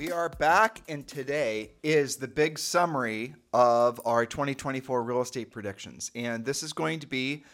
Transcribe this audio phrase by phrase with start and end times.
[0.00, 6.10] We are back, and today is the big summary of our 2024 real estate predictions.
[6.14, 7.44] And this is going to be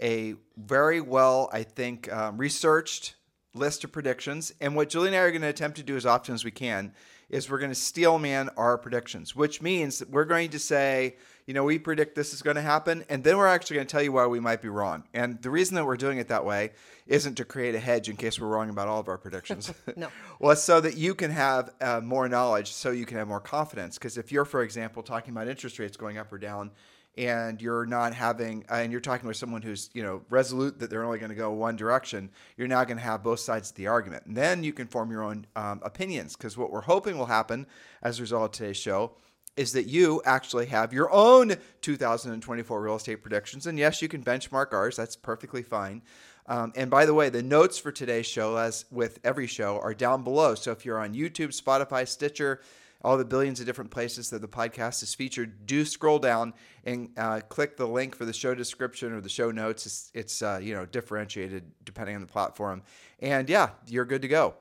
[0.00, 3.16] a very well, I think, um, researched
[3.54, 4.52] list of predictions.
[4.60, 6.52] And what Julie and I are going to attempt to do as often as we
[6.52, 6.94] can
[7.28, 11.16] is we're going to steel man our predictions, which means that we're going to say,
[11.46, 13.92] you know, we predict this is going to happen, and then we're actually going to
[13.92, 15.04] tell you why we might be wrong.
[15.14, 16.72] And the reason that we're doing it that way
[17.06, 19.72] isn't to create a hedge in case we're wrong about all of our predictions.
[19.96, 20.08] no.
[20.40, 23.40] well, it's so that you can have uh, more knowledge, so you can have more
[23.40, 23.96] confidence.
[23.96, 26.72] Because if you're, for example, talking about interest rates going up or down,
[27.16, 30.90] and you're not having uh, and you're talking with someone who's you know resolute that
[30.90, 33.76] they're only going to go one direction you're now going to have both sides of
[33.76, 37.16] the argument and then you can form your own um, opinions because what we're hoping
[37.16, 37.66] will happen
[38.02, 39.12] as a result of today's show
[39.56, 44.22] is that you actually have your own 2024 real estate predictions and yes you can
[44.22, 46.02] benchmark ours that's perfectly fine
[46.48, 49.94] um, and by the way, the notes for today's show, as with every show, are
[49.94, 50.54] down below.
[50.54, 52.60] So if you're on YouTube, Spotify, Stitcher,
[53.02, 57.10] all the billions of different places that the podcast is featured, do scroll down and
[57.16, 59.86] uh, click the link for the show description or the show notes.
[59.86, 62.82] It's, it's uh, you know differentiated depending on the platform,
[63.20, 64.54] and yeah, you're good to go.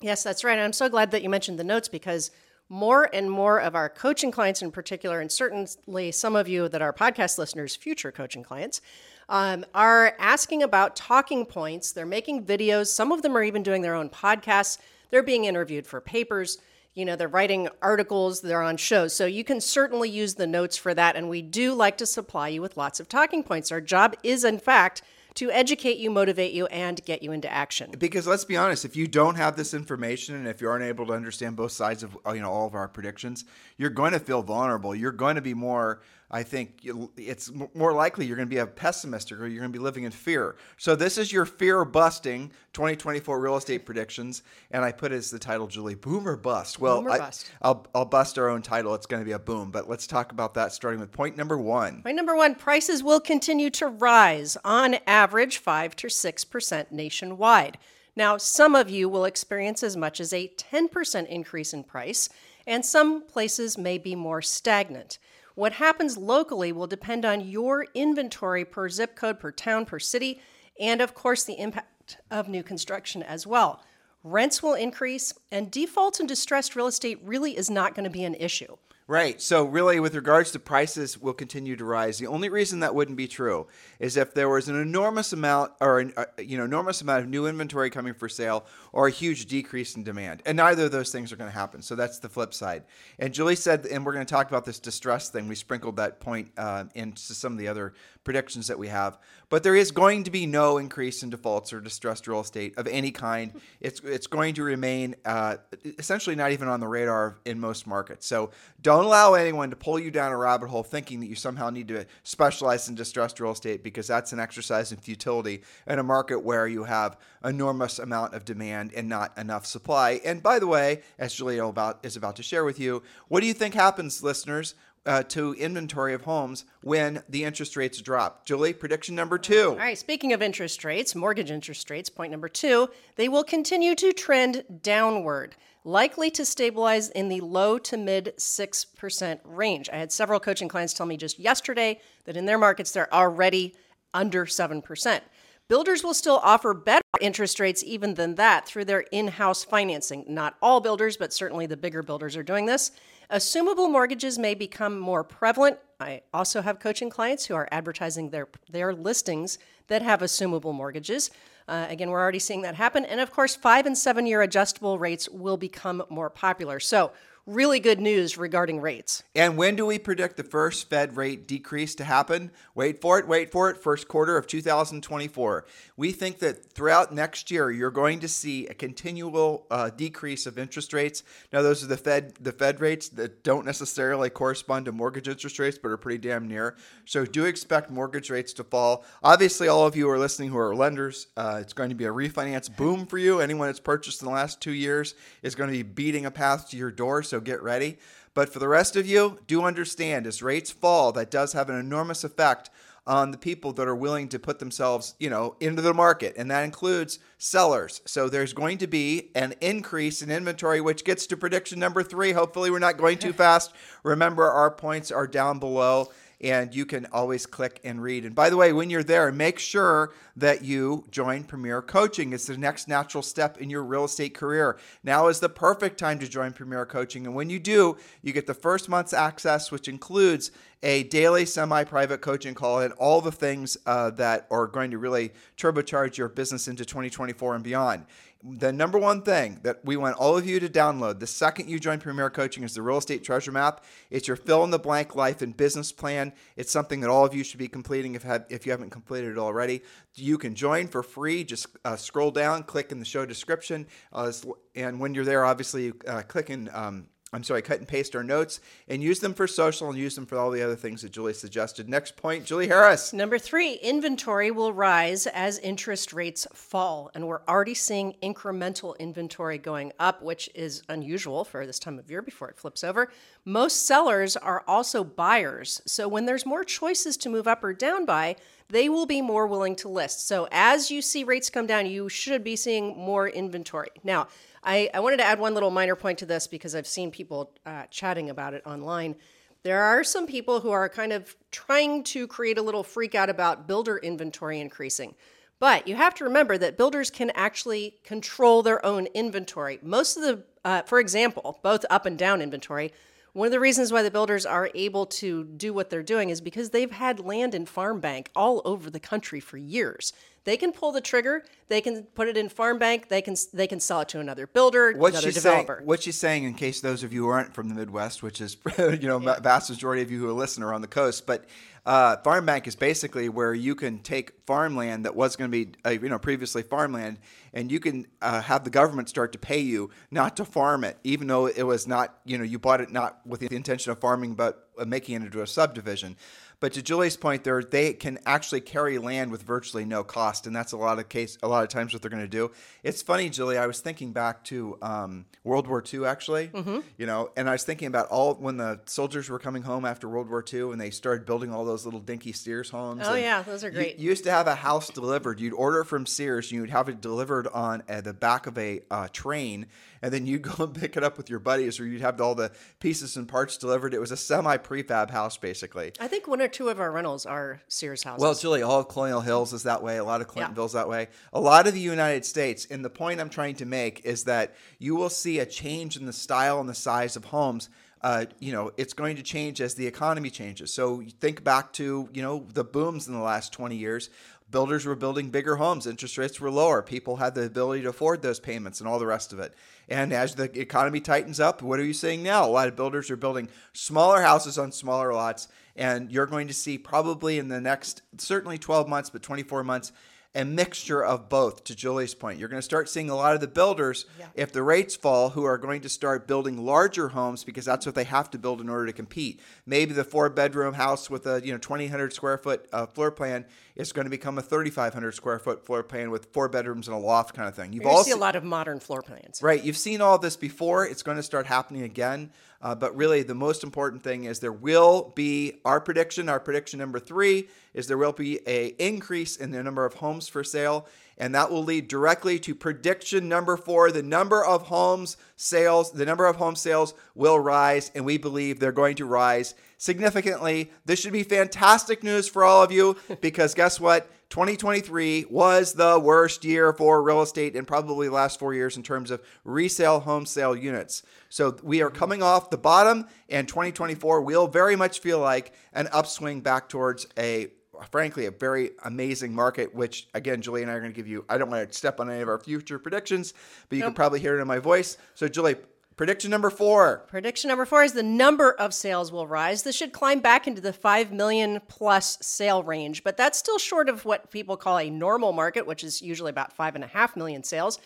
[0.00, 0.54] Yes, that's right.
[0.54, 2.30] And I'm so glad that you mentioned the notes because
[2.68, 6.82] more and more of our coaching clients in particular, and certainly some of you that
[6.82, 8.80] are podcast listeners, future coaching clients,
[9.28, 11.92] um, are asking about talking points.
[11.92, 12.88] They're making videos.
[12.88, 14.78] Some of them are even doing their own podcasts.
[15.10, 16.58] They're being interviewed for papers.
[16.94, 19.14] You know, they're writing articles, they're on shows.
[19.14, 21.14] So you can certainly use the notes for that.
[21.14, 23.70] And we do like to supply you with lots of talking points.
[23.70, 25.02] Our job is, in fact,
[25.36, 27.92] to educate you, motivate you, and get you into action.
[27.98, 31.06] Because let's be honest, if you don't have this information and if you aren't able
[31.06, 33.44] to understand both sides of you know all of our predictions,
[33.76, 34.94] you're going to feel vulnerable.
[34.94, 36.80] You're going to be more I think
[37.16, 40.04] it's more likely you're going to be a pessimist or you're going to be living
[40.04, 40.56] in fear.
[40.76, 44.42] So this is your fear busting 2024 real estate predictions,
[44.72, 46.80] and I put as the title, Julie, boom or bust.
[46.80, 47.50] Well, or bust.
[47.62, 48.94] I, will I'll bust our own title.
[48.94, 50.72] It's going to be a boom, but let's talk about that.
[50.72, 52.02] Starting with point number one.
[52.02, 57.78] Point number one: prices will continue to rise on average five to six percent nationwide.
[58.16, 62.30] Now, some of you will experience as much as a 10% increase in price,
[62.66, 65.18] and some places may be more stagnant.
[65.56, 70.42] What happens locally will depend on your inventory per zip code, per town, per city,
[70.78, 73.82] and of course the impact of new construction as well.
[74.22, 78.24] Rents will increase, and default and distressed real estate really is not going to be
[78.24, 78.76] an issue.
[79.08, 79.40] Right.
[79.40, 82.18] So really, with regards to prices, will continue to rise.
[82.18, 83.68] The only reason that wouldn't be true
[84.00, 87.28] is if there was an enormous amount, or an, uh, you know, enormous amount of
[87.28, 90.42] new inventory coming for sale, or a huge decrease in demand.
[90.44, 91.82] And neither of those things are going to happen.
[91.82, 92.82] So that's the flip side.
[93.20, 95.46] And Julie said, and we're going to talk about this distress thing.
[95.46, 97.94] We sprinkled that point uh, into some of the other
[98.24, 99.18] predictions that we have.
[99.48, 102.88] But there is going to be no increase in defaults or distressed real estate of
[102.88, 103.52] any kind.
[103.80, 105.58] It's it's going to remain uh,
[105.98, 108.26] essentially not even on the radar in most markets.
[108.26, 108.50] So
[108.96, 111.88] don't allow anyone to pull you down a rabbit hole thinking that you somehow need
[111.88, 116.38] to specialize in distressed real estate because that's an exercise in futility in a market
[116.38, 120.20] where you have enormous amount of demand and not enough supply.
[120.24, 123.46] And by the way, as Julia about is about to share with you, what do
[123.46, 124.74] you think happens, listeners,
[125.04, 128.44] uh, to inventory of homes when the interest rates drop.
[128.44, 129.70] Julie, prediction number two.
[129.70, 133.94] All right, speaking of interest rates, mortgage interest rates, point number two, they will continue
[133.94, 135.54] to trend downward,
[135.86, 139.88] likely to stabilize in the low to mid 6% range.
[139.90, 143.74] I had several coaching clients tell me just yesterday that in their markets they're already
[144.12, 145.20] under 7%.
[145.68, 150.24] Builders will still offer better interest rates even than that through their in house financing.
[150.28, 152.90] Not all builders, but certainly the bigger builders are doing this.
[153.30, 155.78] Assumable mortgages may become more prevalent.
[155.98, 159.58] I also have coaching clients who are advertising their, their listings
[159.88, 161.30] that have assumable mortgages.
[161.68, 163.04] Uh, again, we're already seeing that happen.
[163.04, 166.78] And of course, five and seven year adjustable rates will become more popular.
[166.80, 167.12] So,
[167.46, 169.22] really good news regarding rates.
[169.36, 172.50] And when do we predict the first Fed rate decrease to happen?
[172.74, 175.64] Wait for it, wait for it, first quarter of 2024.
[175.96, 180.58] We think that throughout next year you're going to see a continual uh, decrease of
[180.58, 181.22] interest rates.
[181.52, 185.60] Now those are the Fed the Fed rates that don't necessarily correspond to mortgage interest
[185.60, 186.76] rates but are pretty damn near.
[187.04, 189.04] So do expect mortgage rates to fall.
[189.22, 192.06] Obviously all of you who are listening who are lenders, uh, it's going to be
[192.06, 193.38] a refinance boom for you.
[193.38, 196.70] Anyone that's purchased in the last 2 years is going to be beating a path
[196.70, 197.22] to your door.
[197.22, 197.98] So so get ready.
[198.32, 201.78] But for the rest of you, do understand as rates fall, that does have an
[201.78, 202.70] enormous effect
[203.06, 206.50] on the people that are willing to put themselves, you know, into the market, and
[206.50, 208.00] that includes sellers.
[208.06, 212.32] So there's going to be an increase in inventory, which gets to prediction number three.
[212.32, 213.72] Hopefully, we're not going too fast.
[214.02, 216.08] Remember, our points are down below
[216.40, 218.24] and you can always click and read.
[218.24, 222.32] And by the way, when you're there, make sure that you join Premier Coaching.
[222.32, 224.78] It's the next natural step in your real estate career.
[225.02, 227.26] Now is the perfect time to join Premier Coaching.
[227.26, 230.50] And when you do, you get the first month's access, which includes
[230.82, 234.98] a daily semi private coaching call and all the things uh, that are going to
[234.98, 238.04] really turbocharge your business into 2024 and beyond
[238.42, 241.78] the number one thing that we want all of you to download the second you
[241.78, 243.84] join Premier Coaching is the Real Estate Treasure Map.
[244.10, 246.32] It's your fill in the blank life and business plan.
[246.56, 249.32] It's something that all of you should be completing if, have, if you haven't completed
[249.32, 249.82] it already.
[250.14, 251.44] You can join for free.
[251.44, 254.32] Just uh, scroll down, click in the show description, uh,
[254.74, 256.70] and when you're there, obviously, uh, click in.
[256.72, 260.14] Um, I'm sorry, cut and paste our notes and use them for social and use
[260.14, 261.88] them for all the other things that Julie suggested.
[261.88, 263.12] Next point, Julie Harris.
[263.12, 267.10] Number three, inventory will rise as interest rates fall.
[267.14, 272.08] And we're already seeing incremental inventory going up, which is unusual for this time of
[272.08, 273.10] year before it flips over.
[273.44, 275.82] Most sellers are also buyers.
[275.84, 278.36] So when there's more choices to move up or down by,
[278.68, 280.26] they will be more willing to list.
[280.26, 283.90] So as you see rates come down, you should be seeing more inventory.
[284.02, 284.28] Now,
[284.62, 287.52] I, I wanted to add one little minor point to this because I've seen people
[287.64, 289.14] uh, chatting about it online.
[289.62, 293.30] There are some people who are kind of trying to create a little freak out
[293.30, 295.14] about builder inventory increasing.
[295.58, 299.78] But you have to remember that builders can actually control their own inventory.
[299.82, 302.92] Most of the, uh, for example, both up and down inventory,
[303.36, 306.40] one of the reasons why the builders are able to do what they're doing is
[306.40, 310.14] because they've had land in farm bank all over the country for years.
[310.46, 311.44] They can pull the trigger.
[311.66, 313.08] They can put it in farm bank.
[313.08, 315.78] They can they can sell it to another builder, what another she's developer.
[315.78, 318.40] Saying, what she's saying, in case those of you who aren't from the Midwest, which
[318.40, 319.40] is you know yeah.
[319.40, 321.46] vast majority of you who are listening are on the coast, but
[321.84, 325.72] uh, farm bank is basically where you can take farmland that was going to be
[325.84, 327.18] uh, you know previously farmland,
[327.52, 330.96] and you can uh, have the government start to pay you not to farm it,
[331.02, 333.98] even though it was not you know you bought it not with the intention of
[333.98, 336.16] farming, but uh, making it into a subdivision.
[336.58, 340.56] But to Julie's point, there they can actually carry land with virtually no cost, and
[340.56, 342.50] that's a lot of case a lot of times what they're going to do.
[342.82, 343.58] It's funny, Julie.
[343.58, 346.48] I was thinking back to um, World War II, actually.
[346.48, 346.78] Mm-hmm.
[346.96, 350.08] You know, and I was thinking about all when the soldiers were coming home after
[350.08, 353.02] World War II, and they started building all those little dinky Sears homes.
[353.04, 353.98] Oh yeah, those are great.
[353.98, 355.40] You, you, used to have a house delivered.
[355.40, 358.80] You'd order from Sears, and you'd have it delivered on uh, the back of a
[358.90, 359.66] uh, train
[360.02, 362.34] and then you'd go and pick it up with your buddies, or you'd have all
[362.34, 363.94] the pieces and parts delivered.
[363.94, 365.92] It was a semi prefab house, basically.
[365.98, 368.22] I think one or two of our rentals are Sears houses.
[368.22, 369.98] Well, Julie, all of Colonial Hills is that way.
[369.98, 370.82] A lot of Clintonville's yeah.
[370.82, 371.08] that way.
[371.32, 372.66] A lot of the United States.
[372.70, 376.06] And the point I'm trying to make is that you will see a change in
[376.06, 377.68] the style and the size of homes.
[378.00, 380.72] Uh, you know, it's going to change as the economy changes.
[380.72, 384.10] So think back to, you know, the booms in the last 20 years
[384.50, 388.22] builders were building bigger homes interest rates were lower people had the ability to afford
[388.22, 389.52] those payments and all the rest of it
[389.88, 393.10] and as the economy tightens up what are you seeing now a lot of builders
[393.10, 397.60] are building smaller houses on smaller lots and you're going to see probably in the
[397.60, 399.92] next certainly 12 months but 24 months
[400.34, 403.40] a mixture of both to julie's point you're going to start seeing a lot of
[403.40, 404.26] the builders yeah.
[404.34, 407.94] if the rates fall who are going to start building larger homes because that's what
[407.94, 411.40] they have to build in order to compete maybe the four bedroom house with a
[411.44, 413.44] you know 2000 square foot uh, floor plan
[413.76, 416.98] is going to become a 3,500 square foot floor plan with four bedrooms and a
[416.98, 417.72] loft kind of thing.
[417.72, 419.62] You've all see a lot of modern floor plans, right?
[419.62, 420.86] You've seen all this before.
[420.86, 422.30] It's going to start happening again.
[422.62, 426.28] Uh, but really, the most important thing is there will be our prediction.
[426.28, 430.26] Our prediction number three is there will be a increase in the number of homes
[430.26, 433.90] for sale and that will lead directly to prediction number four.
[433.90, 438.58] The number of homes sales, the number of home sales will rise, and we believe
[438.58, 440.70] they're going to rise significantly.
[440.84, 444.10] This should be fantastic news for all of you because guess what?
[444.28, 448.82] 2023 was the worst year for real estate in probably the last four years in
[448.82, 451.02] terms of resale home sale units.
[451.28, 451.96] So we are mm-hmm.
[451.96, 457.06] coming off the bottom, and 2024 will very much feel like an upswing back towards
[457.16, 457.48] a
[457.90, 461.24] frankly, a very amazing market, which again, Julie and I are going to give you.
[461.28, 463.34] I don't want to step on any of our future predictions,
[463.68, 463.88] but you nope.
[463.88, 464.98] can probably hear it in my voice.
[465.14, 465.56] So, Julie,
[465.96, 467.04] prediction number four.
[467.08, 469.62] Prediction number four is the number of sales will rise.
[469.62, 473.88] This should climb back into the 5 million plus sale range, but that's still short
[473.88, 477.78] of what people call a normal market, which is usually about 5.5 million sales.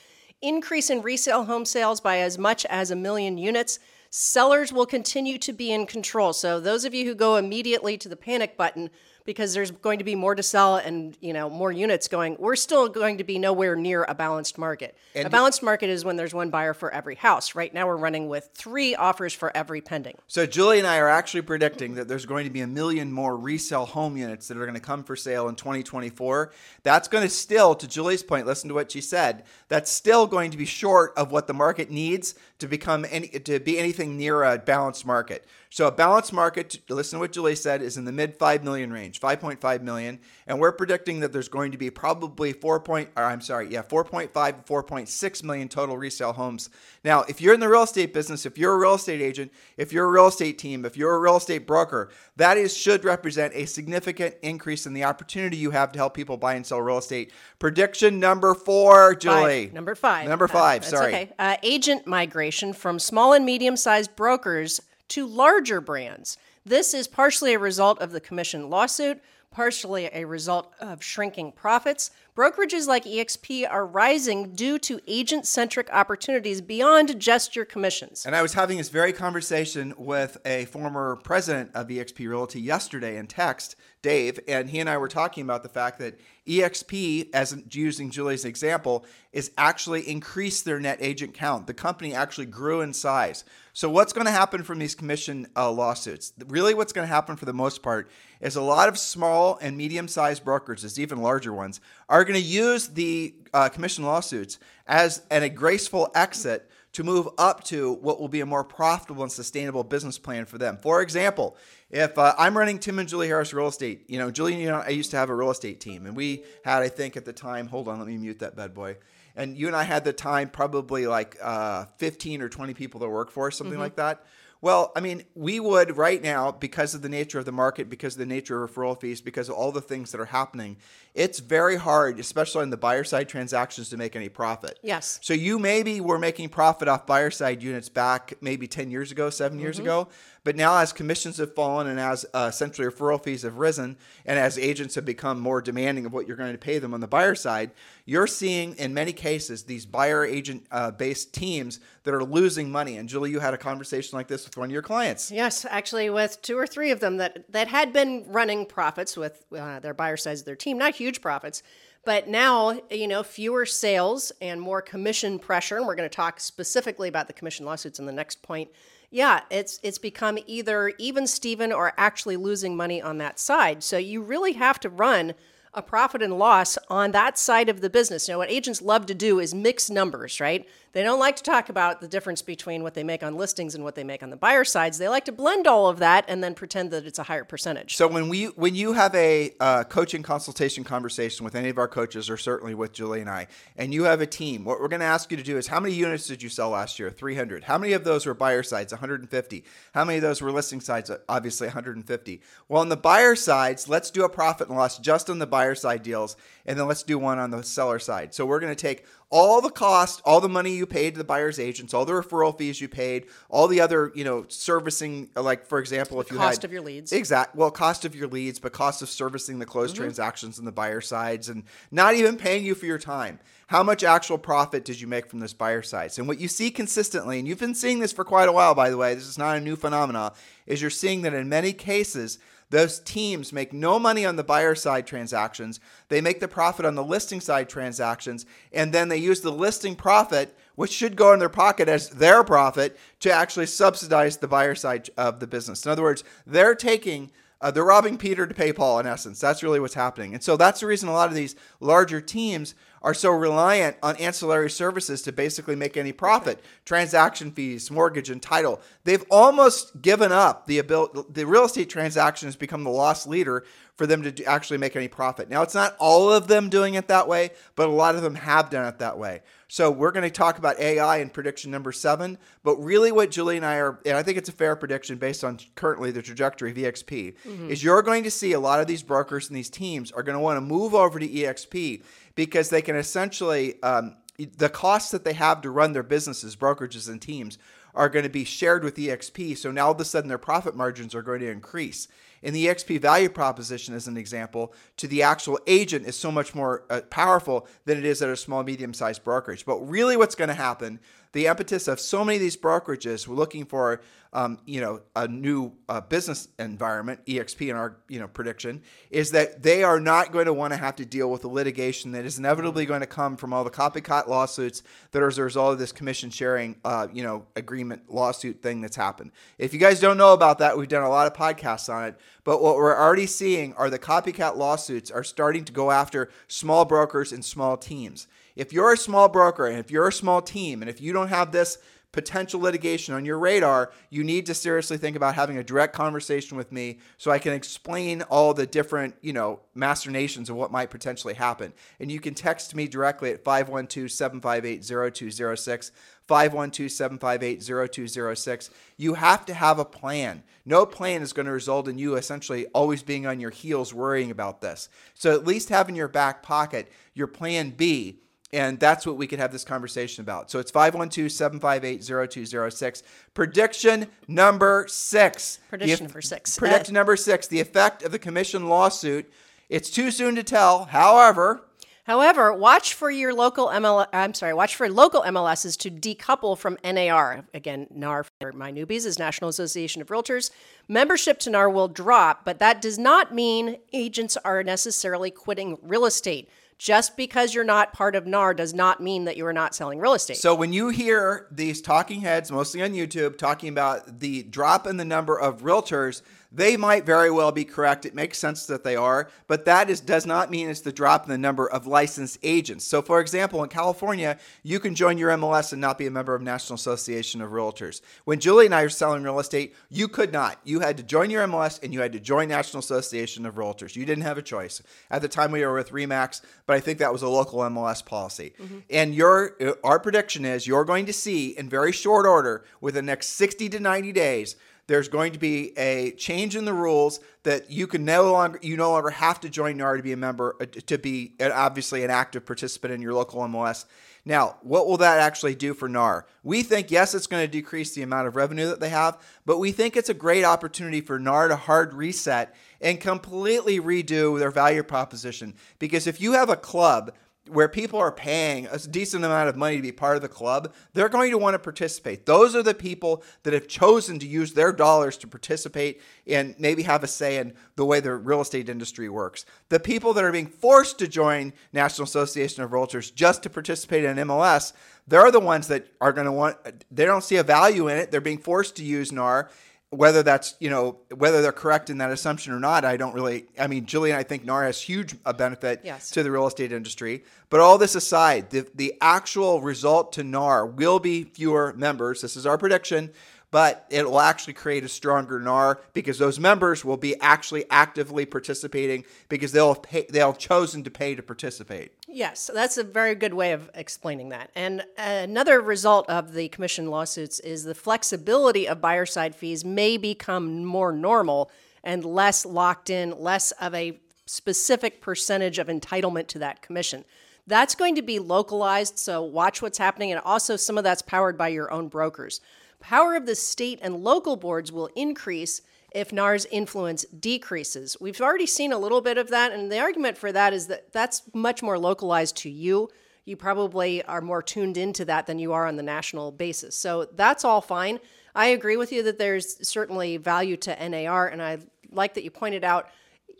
[0.42, 3.78] Increase in resale home sales by as much as a million units.
[4.08, 6.32] Sellers will continue to be in control.
[6.32, 8.90] So, those of you who go immediately to the panic button
[9.24, 12.56] because there's going to be more to sell and you know more units going we're
[12.56, 16.16] still going to be nowhere near a balanced market And a balanced market is when
[16.16, 19.80] there's one buyer for every house right now we're running with three offers for every
[19.80, 23.12] pending So Julie and I are actually predicting that there's going to be a million
[23.12, 26.52] more resale home units that are going to come for sale in 2024.
[26.82, 29.44] That's going to still, to Julie's point, listen to what she said.
[29.68, 33.58] That's still going to be short of what the market needs to become any to
[33.60, 35.46] be anything near a balanced market.
[35.72, 38.92] So a balanced market, listen to what Julie said, is in the mid 5 million
[38.92, 42.80] range, 5.5 million, and we're predicting that there's going to be probably 4.
[42.80, 46.70] Point, or I'm sorry, yeah, 4.5 to 4.6 million total resale homes.
[47.04, 49.92] Now, if you're in the real estate business, if you're a real estate agent, if
[49.92, 53.54] you're a real estate team, if you're a real estate broker, that is should represent
[53.54, 56.98] a significant increase in the opportunity you have to help people buy and sell real
[56.98, 57.32] estate.
[57.60, 59.66] Prediction number 4, Julie.
[59.66, 59.72] Five.
[59.72, 60.28] Number five.
[60.28, 61.14] Number Uh, 5, that's sorry.
[61.14, 61.32] Okay.
[61.38, 66.36] Uh, agent migration from small and medium sized brokers to larger brands.
[66.64, 72.10] This is partially a result of the commission lawsuit, partially a result of shrinking profits.
[72.36, 78.24] Brokerages like EXP are rising due to agent centric opportunities beyond just your commissions.
[78.24, 83.16] And I was having this very conversation with a former president of EXP Realty yesterday
[83.16, 87.60] in text, Dave, and he and I were talking about the fact that EXP, as
[87.70, 91.66] using Julie's example, is actually increased their net agent count.
[91.66, 93.44] The company actually grew in size.
[93.80, 96.34] So what's going to happen from these commission uh, lawsuits?
[96.48, 99.74] Really, what's going to happen for the most part is a lot of small and
[99.74, 105.44] medium-sized brokerages, even larger ones, are going to use the uh, commission lawsuits as an,
[105.44, 109.82] a graceful exit to move up to what will be a more profitable and sustainable
[109.82, 110.76] business plan for them.
[110.76, 111.56] For example,
[111.88, 114.82] if uh, I'm running Tim and Julie Harris Real Estate, you know, Julie, you know,
[114.84, 117.32] I used to have a real estate team, and we had, I think, at the
[117.32, 118.98] time, hold on, let me mute that bad boy.
[119.40, 123.08] And you and I had the time probably like uh, 15 or 20 people to
[123.08, 124.22] work for something like that.
[124.62, 128.14] Well, I mean, we would right now, because of the nature of the market, because
[128.14, 130.76] of the nature of referral fees, because of all the things that are happening,
[131.14, 134.78] it's very hard, especially on the buyer side transactions, to make any profit.
[134.82, 135.18] Yes.
[135.22, 139.30] So you maybe were making profit off buyer side units back maybe 10 years ago,
[139.30, 140.08] 7 years ago.
[140.42, 144.38] But now, as commissions have fallen and as uh, essentially referral fees have risen, and
[144.38, 147.06] as agents have become more demanding of what you're going to pay them on the
[147.06, 147.72] buyer side,
[148.06, 152.96] you're seeing in many cases these buyer agent uh, based teams that are losing money.
[152.96, 155.30] And Julie, you had a conversation like this with one of your clients.
[155.30, 159.44] Yes, actually, with two or three of them that that had been running profits with
[159.56, 161.62] uh, their buyer sides of their team, not huge profits,
[162.06, 165.76] but now you know fewer sales and more commission pressure.
[165.76, 168.70] And we're going to talk specifically about the commission lawsuits in the next point.
[169.10, 173.82] Yeah, it's it's become either even Steven or actually losing money on that side.
[173.82, 175.34] So you really have to run
[175.74, 178.28] a profit and loss on that side of the business.
[178.28, 180.66] Know, what agents love to do is mix numbers, right?
[180.92, 183.84] They don't like to talk about the difference between what they make on listings and
[183.84, 184.98] what they make on the buyer sides.
[184.98, 187.96] They like to blend all of that and then pretend that it's a higher percentage.
[187.96, 191.86] So when we when you have a uh, coaching consultation conversation with any of our
[191.86, 195.00] coaches, or certainly with Julie and I, and you have a team, what we're going
[195.00, 197.08] to ask you to do is how many units did you sell last year?
[197.08, 197.64] 300.
[197.64, 198.92] How many of those were buyer sides?
[198.92, 199.64] 150.
[199.94, 201.08] How many of those were listing sides?
[201.28, 202.40] Obviously 150.
[202.68, 205.76] Well, on the buyer sides, let's do a profit and loss just on the buyer
[205.76, 206.36] side deals,
[206.70, 208.32] and then let's do one on the seller side.
[208.32, 211.24] So we're going to take all the cost, all the money you paid to the
[211.24, 215.66] buyer's agents, all the referral fees you paid, all the other, you know, servicing, like
[215.66, 217.12] for example, if you like cost had of your leads.
[217.12, 220.04] exact, well, cost of your leads, but cost of servicing the closed Mm-hmm.
[220.04, 223.40] transactions on the buyer sides, and not even paying you for your time.
[223.66, 226.18] How much actual profit did you make from this buyer sides?
[226.18, 228.90] And what you see consistently, and you've been seeing this for quite a while, by
[228.90, 230.34] the way, this is not a new phenomena,
[230.66, 232.38] is you're seeing that in many cases
[232.70, 235.80] those teams make no money on the buyer side transactions.
[236.08, 239.96] They make the profit on the listing side transactions, and then they use the listing
[239.96, 244.74] profit, which should go in their pocket as their profit, to actually subsidize the buyer
[244.74, 245.84] side of the business.
[245.84, 247.30] In other words, they're taking
[247.62, 249.38] uh, they're robbing Peter to pay Paul, in essence.
[249.38, 250.32] That's really what's happening.
[250.32, 254.16] And so that's the reason a lot of these larger teams are so reliant on
[254.16, 258.80] ancillary services to basically make any profit transaction fees, mortgage, and title.
[259.04, 263.64] They've almost given up the ability, the real estate transaction has become the lost leader
[264.00, 265.50] for them to do, actually make any profit.
[265.50, 268.34] Now, it's not all of them doing it that way, but a lot of them
[268.34, 269.42] have done it that way.
[269.68, 272.38] So we're going to talk about AI in prediction number seven.
[272.62, 275.44] But really, what Julie and I are, and I think it's a fair prediction based
[275.44, 277.70] on currently the trajectory of EXP, mm-hmm.
[277.70, 280.36] is you're going to see a lot of these brokers and these teams are going
[280.36, 282.02] to want to move over to EXP
[282.40, 284.16] because they can essentially um,
[284.56, 287.58] the costs that they have to run their businesses, brokerages, and teams
[287.94, 289.58] are going to be shared with EXP.
[289.58, 292.08] So now all of a sudden their profit margins are going to increase.
[292.42, 296.54] And the EXP value proposition, as an example, to the actual agent is so much
[296.54, 299.66] more uh, powerful than it is at a small, medium sized brokerage.
[299.66, 300.98] But really, what's going to happen
[301.32, 304.00] the impetus of so many of these brokerages were looking for
[304.32, 309.32] um, you know a new uh, business environment exp in our you know prediction is
[309.32, 312.24] that they are not going to want to have to deal with the litigation that
[312.24, 314.82] is inevitably going to come from all the copycat lawsuits
[315.12, 318.80] that are as a result of this commission sharing uh, you know agreement lawsuit thing
[318.80, 319.32] that's happened.
[319.58, 322.16] If you guys don't know about that we've done a lot of podcasts on it
[322.44, 326.84] but what we're already seeing are the copycat lawsuits are starting to go after small
[326.84, 328.26] brokers and small teams.
[328.56, 331.28] If you're a small broker and if you're a small team and if you don't
[331.28, 331.78] have this
[332.12, 336.56] potential litigation on your radar, you need to seriously think about having a direct conversation
[336.56, 340.90] with me so I can explain all the different, you know, machinations of what might
[340.90, 341.72] potentially happen.
[342.00, 345.92] And you can text me directly at 512-758-0206,
[346.28, 348.70] 512-758-0206.
[348.96, 350.42] You have to have a plan.
[350.64, 354.32] No plan is going to result in you essentially always being on your heels worrying
[354.32, 354.88] about this.
[355.14, 358.18] So at least have in your back pocket your plan B
[358.52, 360.50] and that's what we could have this conversation about.
[360.50, 363.02] So it's 512 758 0206.
[363.34, 365.60] Prediction number six.
[365.68, 366.58] Prediction number six.
[366.58, 367.46] Prediction number six.
[367.46, 369.30] The effect of the commission lawsuit.
[369.68, 370.86] It's too soon to tell.
[370.86, 371.62] However,
[372.04, 374.08] However, watch for your local ML.
[374.12, 377.44] I'm sorry, watch for local MLSs to decouple from NAR.
[377.54, 380.50] Again, NAR for my newbies is National Association of Realtors.
[380.88, 386.04] Membership to NAR will drop, but that does not mean agents are necessarily quitting real
[386.04, 386.48] estate
[386.80, 389.98] just because you're not part of NAR does not mean that you are not selling
[389.98, 390.38] real estate.
[390.38, 394.96] So when you hear these talking heads, mostly on YouTube, talking about the drop in
[394.96, 398.04] the number of realtors they might very well be correct.
[398.04, 401.24] It makes sense that they are, but that is does not mean it's the drop
[401.24, 402.84] in the number of licensed agents.
[402.84, 406.34] So, for example, in California, you can join your MLS and not be a member
[406.34, 408.00] of National Association of Realtors.
[408.24, 410.58] When Julie and I were selling real estate, you could not.
[410.64, 413.94] You had to join your MLS and you had to join National Association of Realtors.
[413.94, 414.82] You didn't have a choice.
[415.10, 418.04] At the time, we were with Remax, but I think that was a local MLS
[418.04, 418.54] policy.
[418.60, 418.78] Mm-hmm.
[418.90, 423.12] And your our prediction is you're going to see in very short order, within the
[423.12, 424.56] next 60 to 90 days
[424.90, 428.76] there's going to be a change in the rules that you can no longer you
[428.76, 432.10] no longer have to join NAR to be a member uh, to be obviously an
[432.10, 433.84] active participant in your local MLS.
[434.24, 436.26] Now, what will that actually do for NAR?
[436.42, 439.16] We think yes, it's going to decrease the amount of revenue that they have,
[439.46, 444.40] but we think it's a great opportunity for NAR to hard reset and completely redo
[444.40, 447.12] their value proposition because if you have a club
[447.48, 450.72] where people are paying a decent amount of money to be part of the club,
[450.92, 452.26] they're going to want to participate.
[452.26, 456.82] Those are the people that have chosen to use their dollars to participate and maybe
[456.82, 459.44] have a say in the way the real estate industry works.
[459.68, 464.04] The people that are being forced to join National Association of Realtors just to participate
[464.04, 464.72] in MLS,
[465.08, 466.56] they're the ones that are going to want,
[466.90, 468.10] they don't see a value in it.
[468.10, 469.50] They're being forced to use NAR
[469.90, 473.46] whether that's you know whether they're correct in that assumption or not, I don't really.
[473.58, 476.10] I mean, Julian, I think NAR has huge a benefit yes.
[476.12, 477.24] to the real estate industry.
[477.48, 482.22] But all this aside, the the actual result to NAR will be fewer members.
[482.22, 483.10] This is our prediction
[483.50, 488.24] but it will actually create a stronger NAR because those members will be actually actively
[488.24, 491.92] participating because they'll pay, they'll have chosen to pay to participate.
[492.06, 494.50] Yes, that's a very good way of explaining that.
[494.54, 499.96] And another result of the commission lawsuits is the flexibility of buyer side fees may
[499.96, 501.50] become more normal
[501.82, 507.04] and less locked in, less of a specific percentage of entitlement to that commission.
[507.46, 510.12] That's going to be localized, so watch what's happening.
[510.12, 512.40] And also, some of that's powered by your own brokers.
[512.80, 515.62] Power of the state and local boards will increase
[515.92, 517.96] if NAR's influence decreases.
[518.00, 520.92] We've already seen a little bit of that, and the argument for that is that
[520.92, 522.88] that's much more localized to you.
[523.24, 526.74] You probably are more tuned into that than you are on the national basis.
[526.76, 528.00] So that's all fine.
[528.34, 531.58] I agree with you that there's certainly value to NAR, and I
[531.90, 532.88] like that you pointed out,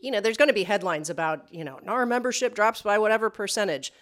[0.00, 3.31] you know, there's going to be headlines about, you know, NAR membership drops by whatever
[3.31, 3.92] percentage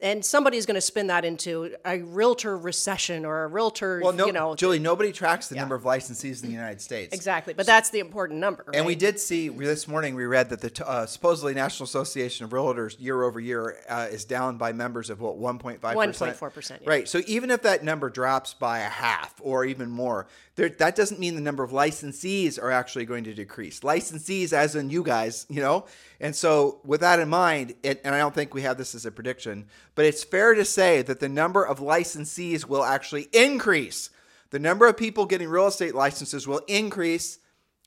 [0.00, 4.26] and somebody's going to spin that into a realtor recession or a realtor, well, no,
[4.26, 4.54] you know.
[4.54, 5.62] Julie, nobody tracks the yeah.
[5.62, 7.14] number of licensees in the United States.
[7.14, 8.64] Exactly, but so, that's the important number.
[8.66, 8.76] Right?
[8.76, 10.14] And we did see this morning.
[10.14, 14.24] We read that the uh, supposedly National Association of Realtors year over year uh, is
[14.24, 16.82] down by members of what 1.5 1.4 percent.
[16.86, 17.08] Right.
[17.08, 21.20] So even if that number drops by a half or even more, there, that doesn't
[21.20, 23.80] mean the number of licensees are actually going to decrease.
[23.80, 25.86] Licensees, as in you guys, you know.
[26.20, 29.06] And so, with that in mind, it, and I don't think we have this as
[29.06, 29.66] a prediction,
[29.98, 34.10] but it's fair to say that the number of licensees will actually increase.
[34.50, 37.40] The number of people getting real estate licenses will increase.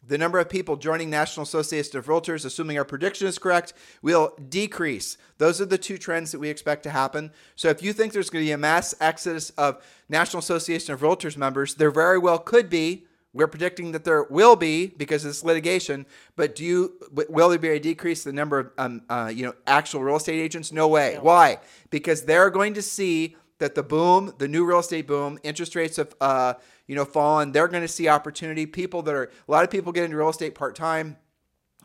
[0.06, 3.72] The number of people joining National Association of Realtors, assuming our prediction is correct,
[4.02, 5.18] will decrease.
[5.38, 7.32] Those are the two trends that we expect to happen.
[7.56, 11.00] So if you think there's going to be a mass exodus of National Association of
[11.00, 15.30] Realtors members, there very well could be We're predicting that there will be because of
[15.30, 16.06] this litigation.
[16.36, 16.94] But do you
[17.30, 20.18] will there be a decrease in the number of um, uh, you know actual real
[20.18, 20.72] estate agents?
[20.72, 21.18] No way.
[21.20, 21.60] Why?
[21.90, 25.96] Because they're going to see that the boom, the new real estate boom, interest rates
[25.96, 26.56] have uh,
[26.88, 27.54] you know fallen.
[27.54, 28.66] They're going to see opportunity.
[28.66, 31.16] People that are a lot of people get into real estate part time.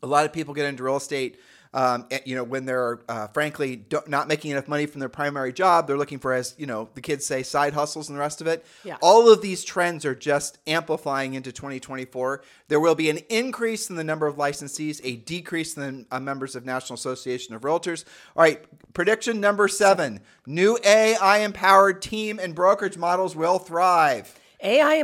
[0.02, 1.38] A lot of people get into real estate
[1.74, 5.86] um, you know, when they're uh, frankly not making enough money from their primary job,
[5.86, 8.46] they're looking for, as you know, the kids say, side hustles and the rest of
[8.46, 8.64] it.
[8.84, 8.96] Yeah.
[9.00, 12.42] All of these trends are just amplifying into 2024.
[12.68, 16.20] There will be an increase in the number of licensees, a decrease in the uh,
[16.20, 18.04] members of National Association of Realtors.
[18.36, 24.38] All right, prediction number seven: new AI empowered team and brokerage models will thrive.
[24.66, 24.94] AI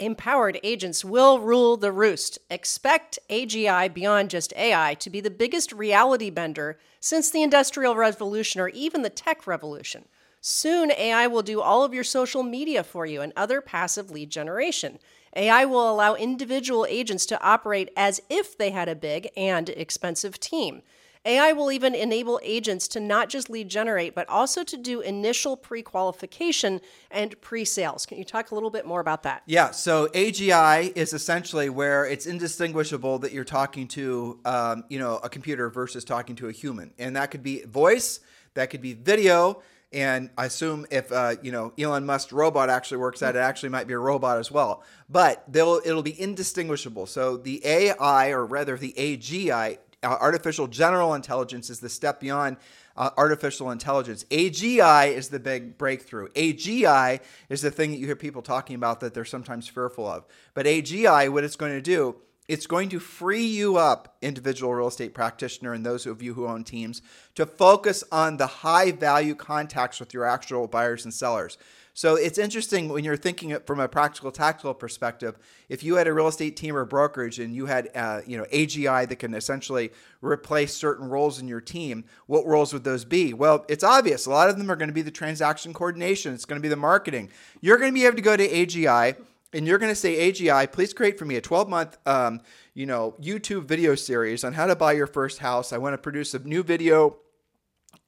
[0.00, 2.38] empowered, agents will rule the roost.
[2.50, 8.60] Expect AGI beyond just AI to be the biggest reality bender since the Industrial Revolution
[8.60, 10.04] or even the tech revolution.
[10.42, 14.28] Soon, AI will do all of your social media for you and other passive lead
[14.28, 14.98] generation.
[15.34, 20.38] AI will allow individual agents to operate as if they had a big and expensive
[20.38, 20.82] team.
[21.28, 25.56] AI will even enable agents to not just lead generate, but also to do initial
[25.56, 28.06] pre qualification and pre sales.
[28.06, 29.42] Can you talk a little bit more about that?
[29.44, 35.18] Yeah, so AGI is essentially where it's indistinguishable that you're talking to, um, you know,
[35.22, 38.20] a computer versus talking to a human, and that could be voice,
[38.54, 39.62] that could be video,
[39.92, 43.70] and I assume if uh, you know Elon Musk's robot actually works out, it actually
[43.70, 44.82] might be a robot as well.
[45.08, 47.06] But it'll be indistinguishable.
[47.06, 52.56] So the AI, or rather the AGI, uh, artificial general intelligence is the step beyond
[52.96, 54.24] uh, artificial intelligence.
[54.30, 56.28] AGI is the big breakthrough.
[56.30, 60.24] AGI is the thing that you hear people talking about that they're sometimes fearful of.
[60.54, 62.16] But AGI, what it's going to do,
[62.48, 66.46] it's going to free you up, individual real estate practitioner, and those of you who
[66.46, 67.02] own teams,
[67.34, 71.58] to focus on the high value contacts with your actual buyers and sellers.
[71.98, 75.36] So it's interesting when you're thinking from a practical, tactical perspective.
[75.68, 78.44] If you had a real estate team or brokerage and you had, uh, you know,
[78.52, 83.34] AGI that can essentially replace certain roles in your team, what roles would those be?
[83.34, 84.26] Well, it's obvious.
[84.26, 86.34] A lot of them are going to be the transaction coordination.
[86.34, 87.30] It's going to be the marketing.
[87.60, 89.16] You're going to be able to go to AGI
[89.52, 92.42] and you're going to say AGI, please create for me a 12 month, um,
[92.74, 95.72] you know, YouTube video series on how to buy your first house.
[95.72, 97.16] I want to produce a new video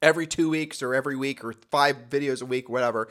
[0.01, 3.09] every two weeks or every week or five videos a week, whatever.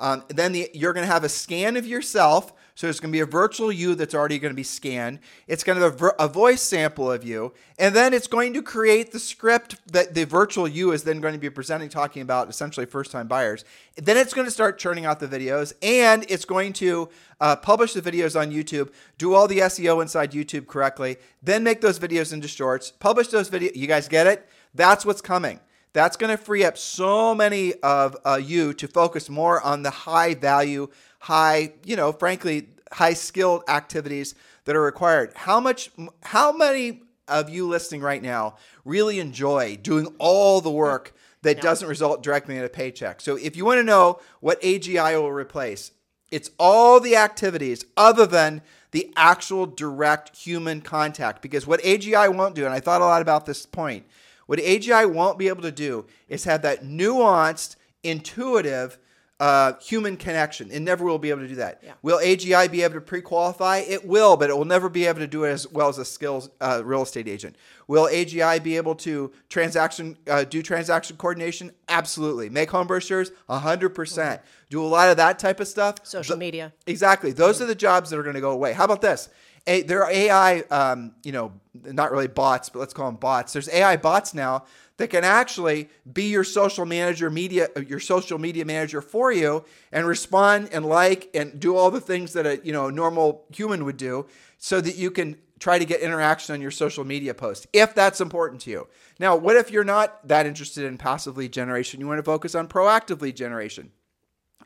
[0.00, 2.54] Um, then the, you're going to have a scan of yourself.
[2.74, 5.18] So there's going to be a virtual you that's already going to be scanned.
[5.46, 7.52] It's going to have a, voice sample of you.
[7.78, 11.34] And then it's going to create the script that the virtual you is then going
[11.34, 13.66] to be presenting, talking about essentially first time buyers.
[13.96, 17.92] Then it's going to start churning out the videos and it's going to uh, publish
[17.92, 22.32] the videos on YouTube, do all the SEO inside YouTube correctly, then make those videos
[22.32, 23.76] into shorts, publish those videos.
[23.76, 24.48] You guys get it?
[24.74, 25.60] That's what's coming.
[25.92, 29.90] That's going to free up so many of uh, you to focus more on the
[29.90, 35.32] high value, high, you know, frankly, high skilled activities that are required.
[35.34, 35.90] How much,
[36.22, 41.62] how many of you listening right now really enjoy doing all the work that yeah.
[41.62, 43.20] doesn't result directly in a paycheck?
[43.20, 45.90] So if you want to know what AGI will replace,
[46.30, 51.42] it's all the activities other than the actual direct human contact.
[51.42, 54.04] Because what AGI won't do, and I thought a lot about this point,
[54.50, 58.98] what AGI won't be able to do is have that nuanced, intuitive
[59.38, 60.72] uh, human connection.
[60.72, 61.80] It never will be able to do that.
[61.84, 61.92] Yeah.
[62.02, 63.78] Will AGI be able to pre-qualify?
[63.78, 66.04] It will, but it will never be able to do it as well as a
[66.04, 67.54] skills uh, real estate agent.
[67.86, 71.70] Will AGI be able to transaction uh, do transaction coordination?
[71.88, 72.50] Absolutely.
[72.50, 73.30] Make home brochures?
[73.48, 73.94] 100%.
[73.94, 75.98] percent Do a lot of that type of stuff.
[76.02, 76.72] Social media.
[76.88, 77.30] Exactly.
[77.30, 78.72] Those are the jobs that are going to go away.
[78.72, 79.28] How about this?
[79.66, 83.52] A, there are AI, um, you know, not really bots, but let's call them bots.
[83.52, 84.64] There's AI bots now
[84.96, 90.06] that can actually be your social manager, media, your social media manager for you, and
[90.06, 93.96] respond and like and do all the things that a you know normal human would
[93.96, 94.26] do,
[94.58, 98.20] so that you can try to get interaction on your social media post if that's
[98.20, 98.88] important to you.
[99.18, 102.00] Now, what if you're not that interested in passive lead generation?
[102.00, 103.92] You want to focus on proactive lead generation.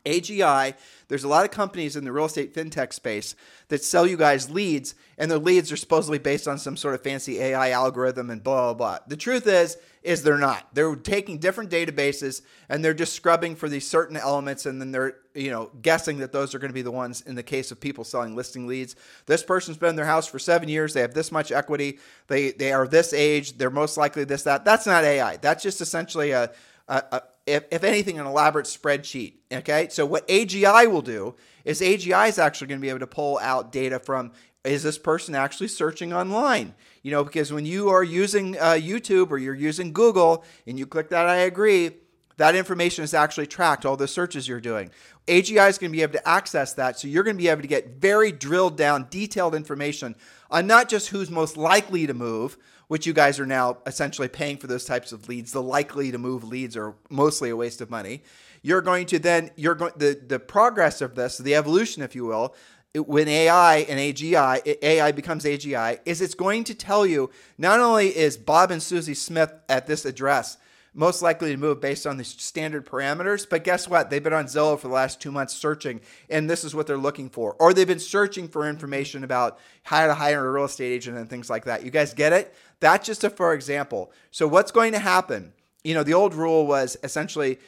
[0.05, 0.75] AGI,
[1.07, 3.35] there's a lot of companies in the real estate fintech space
[3.67, 7.01] that sell you guys leads, and their leads are supposedly based on some sort of
[7.01, 8.97] fancy AI algorithm and blah, blah, blah.
[9.07, 10.67] The truth is, is they're not.
[10.73, 15.15] They're taking different databases and they're just scrubbing for these certain elements, and then they're,
[15.33, 17.79] you know, guessing that those are going to be the ones in the case of
[17.79, 18.95] people selling listing leads.
[19.25, 22.51] This person's been in their house for seven years, they have this much equity, they
[22.51, 24.63] they are this age, they're most likely this, that.
[24.63, 25.37] That's not AI.
[25.37, 26.51] That's just essentially a
[26.87, 29.33] a, a, if, if anything, an elaborate spreadsheet.
[29.51, 33.07] Okay, so what AGI will do is AGI is actually going to be able to
[33.07, 34.31] pull out data from
[34.63, 36.73] is this person actually searching online?
[37.03, 40.87] You know, because when you are using uh, YouTube or you're using Google and you
[40.87, 41.91] click that I agree,
[42.37, 44.91] that information is actually tracked, all the searches you're doing.
[45.27, 46.99] AGI is going to be able to access that.
[46.99, 50.15] So you're going to be able to get very drilled down, detailed information
[50.51, 54.57] on not just who's most likely to move, which you guys are now essentially paying
[54.57, 55.51] for those types of leads.
[55.51, 58.23] The likely to move leads are mostly a waste of money.
[58.61, 62.25] You're going to then, you're going, the, the progress of this, the evolution, if you
[62.25, 62.55] will,
[62.95, 68.15] when AI and AGI, AI becomes AGI, is it's going to tell you not only
[68.15, 70.57] is Bob and Susie Smith at this address
[70.95, 74.09] most likely to move based on the standard parameters, but guess what?
[74.09, 76.97] They've been on Zillow for the last two months searching, and this is what they're
[76.97, 77.55] looking for.
[77.59, 81.29] Or they've been searching for information about how to hire a real estate agent and
[81.29, 81.83] things like that.
[81.83, 82.55] You guys get it?
[82.79, 84.11] That's just a for example.
[84.31, 85.53] So what's going to happen?
[85.83, 87.59] You know, the old rule was essentially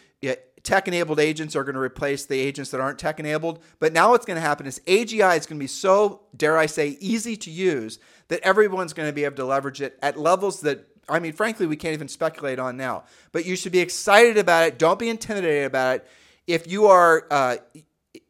[0.67, 3.63] tech enabled agents are going to replace the agents that aren't tech enabled.
[3.79, 6.65] But now what's going to happen is AGI is going to be so, dare I
[6.65, 10.59] say, easy to use that everyone's going to be able to leverage it at levels
[10.61, 13.05] that, I mean, frankly, we can't even speculate on now.
[13.31, 14.77] But you should be excited about it.
[14.77, 16.07] Don't be intimidated about it.
[16.47, 17.57] If you are, uh,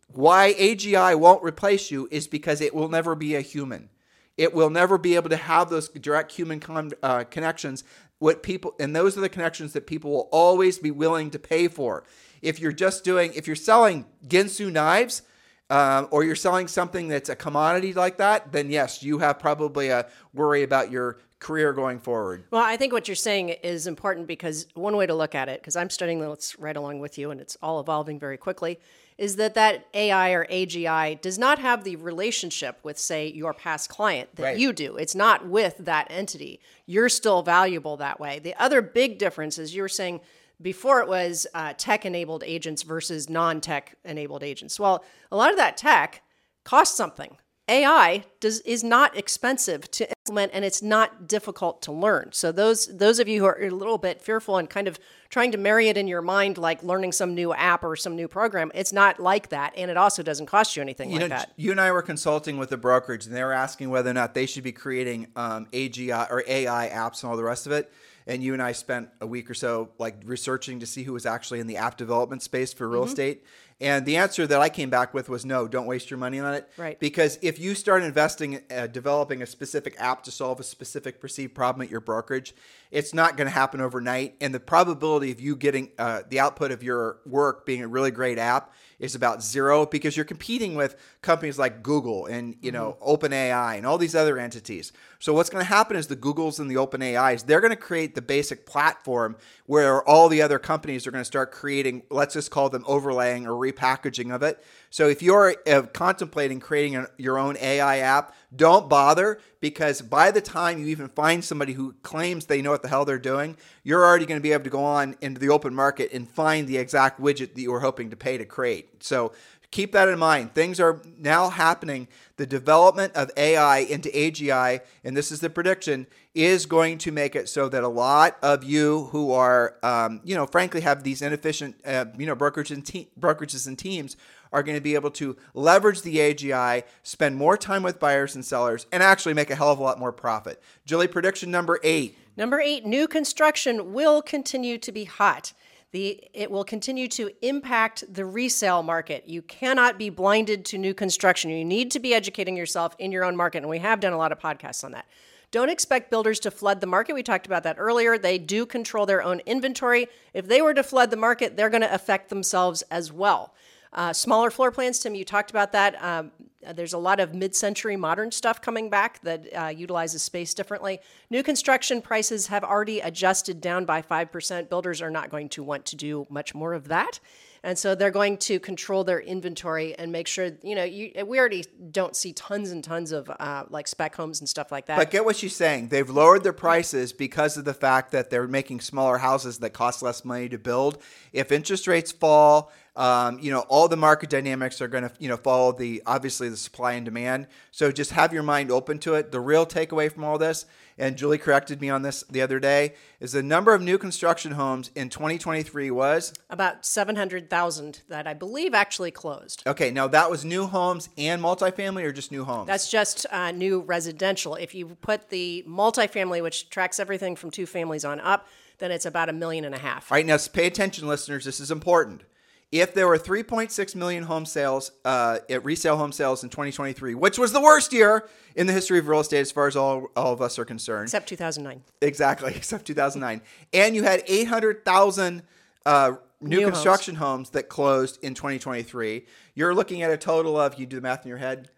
[0.10, 3.90] why AGI won't replace you is because it will never be a human.
[4.38, 7.84] It will never be able to have those direct human con- uh, connections.
[8.20, 11.68] What people and those are the connections that people will always be willing to pay
[11.68, 12.04] for.
[12.42, 15.24] If you're just doing, if you're selling Ginsu knives,
[15.70, 19.90] um, or you're selling something that's a commodity like that, then yes, you have probably
[19.90, 22.46] a worry about your career going forward.
[22.52, 25.62] Well, I think what you're saying is important because one way to look at it,
[25.62, 28.80] because I'm studying this right along with you, and it's all evolving very quickly,
[29.18, 33.90] is that that AI or AGI does not have the relationship with, say, your past
[33.90, 34.58] client that right.
[34.58, 34.96] you do.
[34.98, 36.60] It's not with that entity.
[36.86, 38.40] You're still valuable that way.
[38.40, 40.22] The other big difference is you were saying
[40.62, 44.80] before it was uh, tech enabled agents versus non tech enabled agents.
[44.80, 46.22] Well, a lot of that tech
[46.64, 47.38] costs something.
[47.70, 52.30] AI does is not expensive to implement and it's not difficult to learn.
[52.32, 54.98] So those those of you who are a little bit fearful and kind of
[55.30, 58.30] trying to marry it in your mind like learning some new app or some new
[58.30, 61.36] program, it's not like that and it also doesn't cost you anything you like know,
[61.36, 61.52] that.
[61.58, 64.34] You and I were consulting with a brokerage and they were asking whether or not
[64.34, 67.92] they should be creating um, AGI or AI apps and all the rest of it
[68.28, 71.26] and you and I spent a week or so like researching to see who was
[71.26, 73.10] actually in the app development space for real mm-hmm.
[73.10, 73.46] estate.
[73.80, 76.56] And the answer that I came back with was no, don't waste your money on
[76.56, 76.68] it.
[76.78, 77.00] Right.
[77.00, 81.54] Because if you start investing, uh, developing a specific app to solve a specific perceived
[81.54, 82.56] problem at your brokerage,
[82.90, 84.36] it's not going to happen overnight.
[84.42, 88.12] And the probability of you getting uh, the output of your work being a really
[88.12, 92.98] great app is about zero because you're competing with companies like Google and you know
[93.02, 93.26] mm-hmm.
[93.26, 94.92] OpenAI and all these other entities.
[95.20, 98.16] So what's going to happen is the Googles and the OpenAIs they're going to create
[98.16, 102.52] the basic platform where all the other companies are going to start creating let's just
[102.52, 104.64] call them overlaying or repackaging of it.
[104.90, 110.32] So if you're uh, contemplating creating a, your own AI app, don't bother because by
[110.32, 113.58] the time you even find somebody who claims they know what the hell they're doing,
[113.84, 116.68] you're already going to be able to go on into the open market and find
[116.68, 119.04] the exact widget that you were hoping to pay to create.
[119.04, 119.34] So
[119.72, 120.54] keep that in mind.
[120.54, 122.08] Things are now happening.
[122.38, 127.36] The development of AI into AGI, and this is the prediction, is going to make
[127.36, 131.22] it so that a lot of you who are, um, you know, frankly, have these
[131.22, 134.16] inefficient, uh, you know, brokerages and, te- brokerages and teams
[134.52, 138.46] are going to be able to leverage the AGI, spend more time with buyers and
[138.46, 140.62] sellers, and actually make a hell of a lot more profit.
[140.86, 142.18] Julie, prediction number eight.
[142.36, 145.54] Number eight, new construction will continue to be hot.
[145.92, 149.24] The, it will continue to impact the resale market.
[149.28, 151.50] You cannot be blinded to new construction.
[151.50, 153.60] You need to be educating yourself in your own market.
[153.60, 155.06] And we have done a lot of podcasts on that.
[155.50, 157.14] Don't expect builders to flood the market.
[157.14, 158.18] We talked about that earlier.
[158.18, 160.08] They do control their own inventory.
[160.34, 163.54] If they were to flood the market, they're going to affect themselves as well.
[163.94, 166.02] Uh, smaller floor plans, Tim, you talked about that.
[166.04, 166.32] Um,
[166.74, 171.00] there's a lot of mid century modern stuff coming back that uh, utilizes space differently.
[171.30, 174.70] New construction prices have already adjusted down by 5%.
[174.70, 177.20] Builders are not going to want to do much more of that.
[177.64, 181.40] And so they're going to control their inventory and make sure, you know, you, we
[181.40, 184.98] already don't see tons and tons of uh, like spec homes and stuff like that.
[184.98, 185.90] But get what she's saying.
[185.90, 190.02] They've lowered their prices because of the fact that they're making smaller houses that cost
[190.02, 191.02] less money to build.
[191.34, 195.30] If interest rates fall, um, you know, all the market dynamics are going to, you
[195.30, 197.46] know, follow the obviously the supply and demand.
[197.70, 199.32] So just have your mind open to it.
[199.32, 200.66] The real takeaway from all this,
[200.98, 204.54] and Julie corrected me on this the other day, is the number of new construction
[204.54, 209.62] homes in 2023 was about 700,000 that I believe actually closed.
[209.68, 212.66] Okay, now that was new homes and multifamily, or just new homes?
[212.66, 214.56] That's just uh, new residential.
[214.56, 218.48] If you put the multifamily, which tracks everything from two families on up,
[218.80, 220.12] then it's about a million and a half.
[220.12, 221.46] All right, now pay attention, listeners.
[221.46, 222.24] This is important
[222.72, 227.38] if there were 3.6 million home sales uh, at resale home sales in 2023, which
[227.40, 230.34] was the worst year in the history of real estate as far as all, all
[230.34, 231.04] of us are concerned.
[231.06, 231.82] Except 2009.
[232.02, 233.42] Exactly, except 2009.
[233.74, 235.44] and you had 800,000
[235.86, 236.74] uh, new, New homes.
[236.74, 237.50] construction homes.
[237.52, 239.26] that closed in 2023.
[239.56, 241.70] You're looking at a total of you do the math in your head,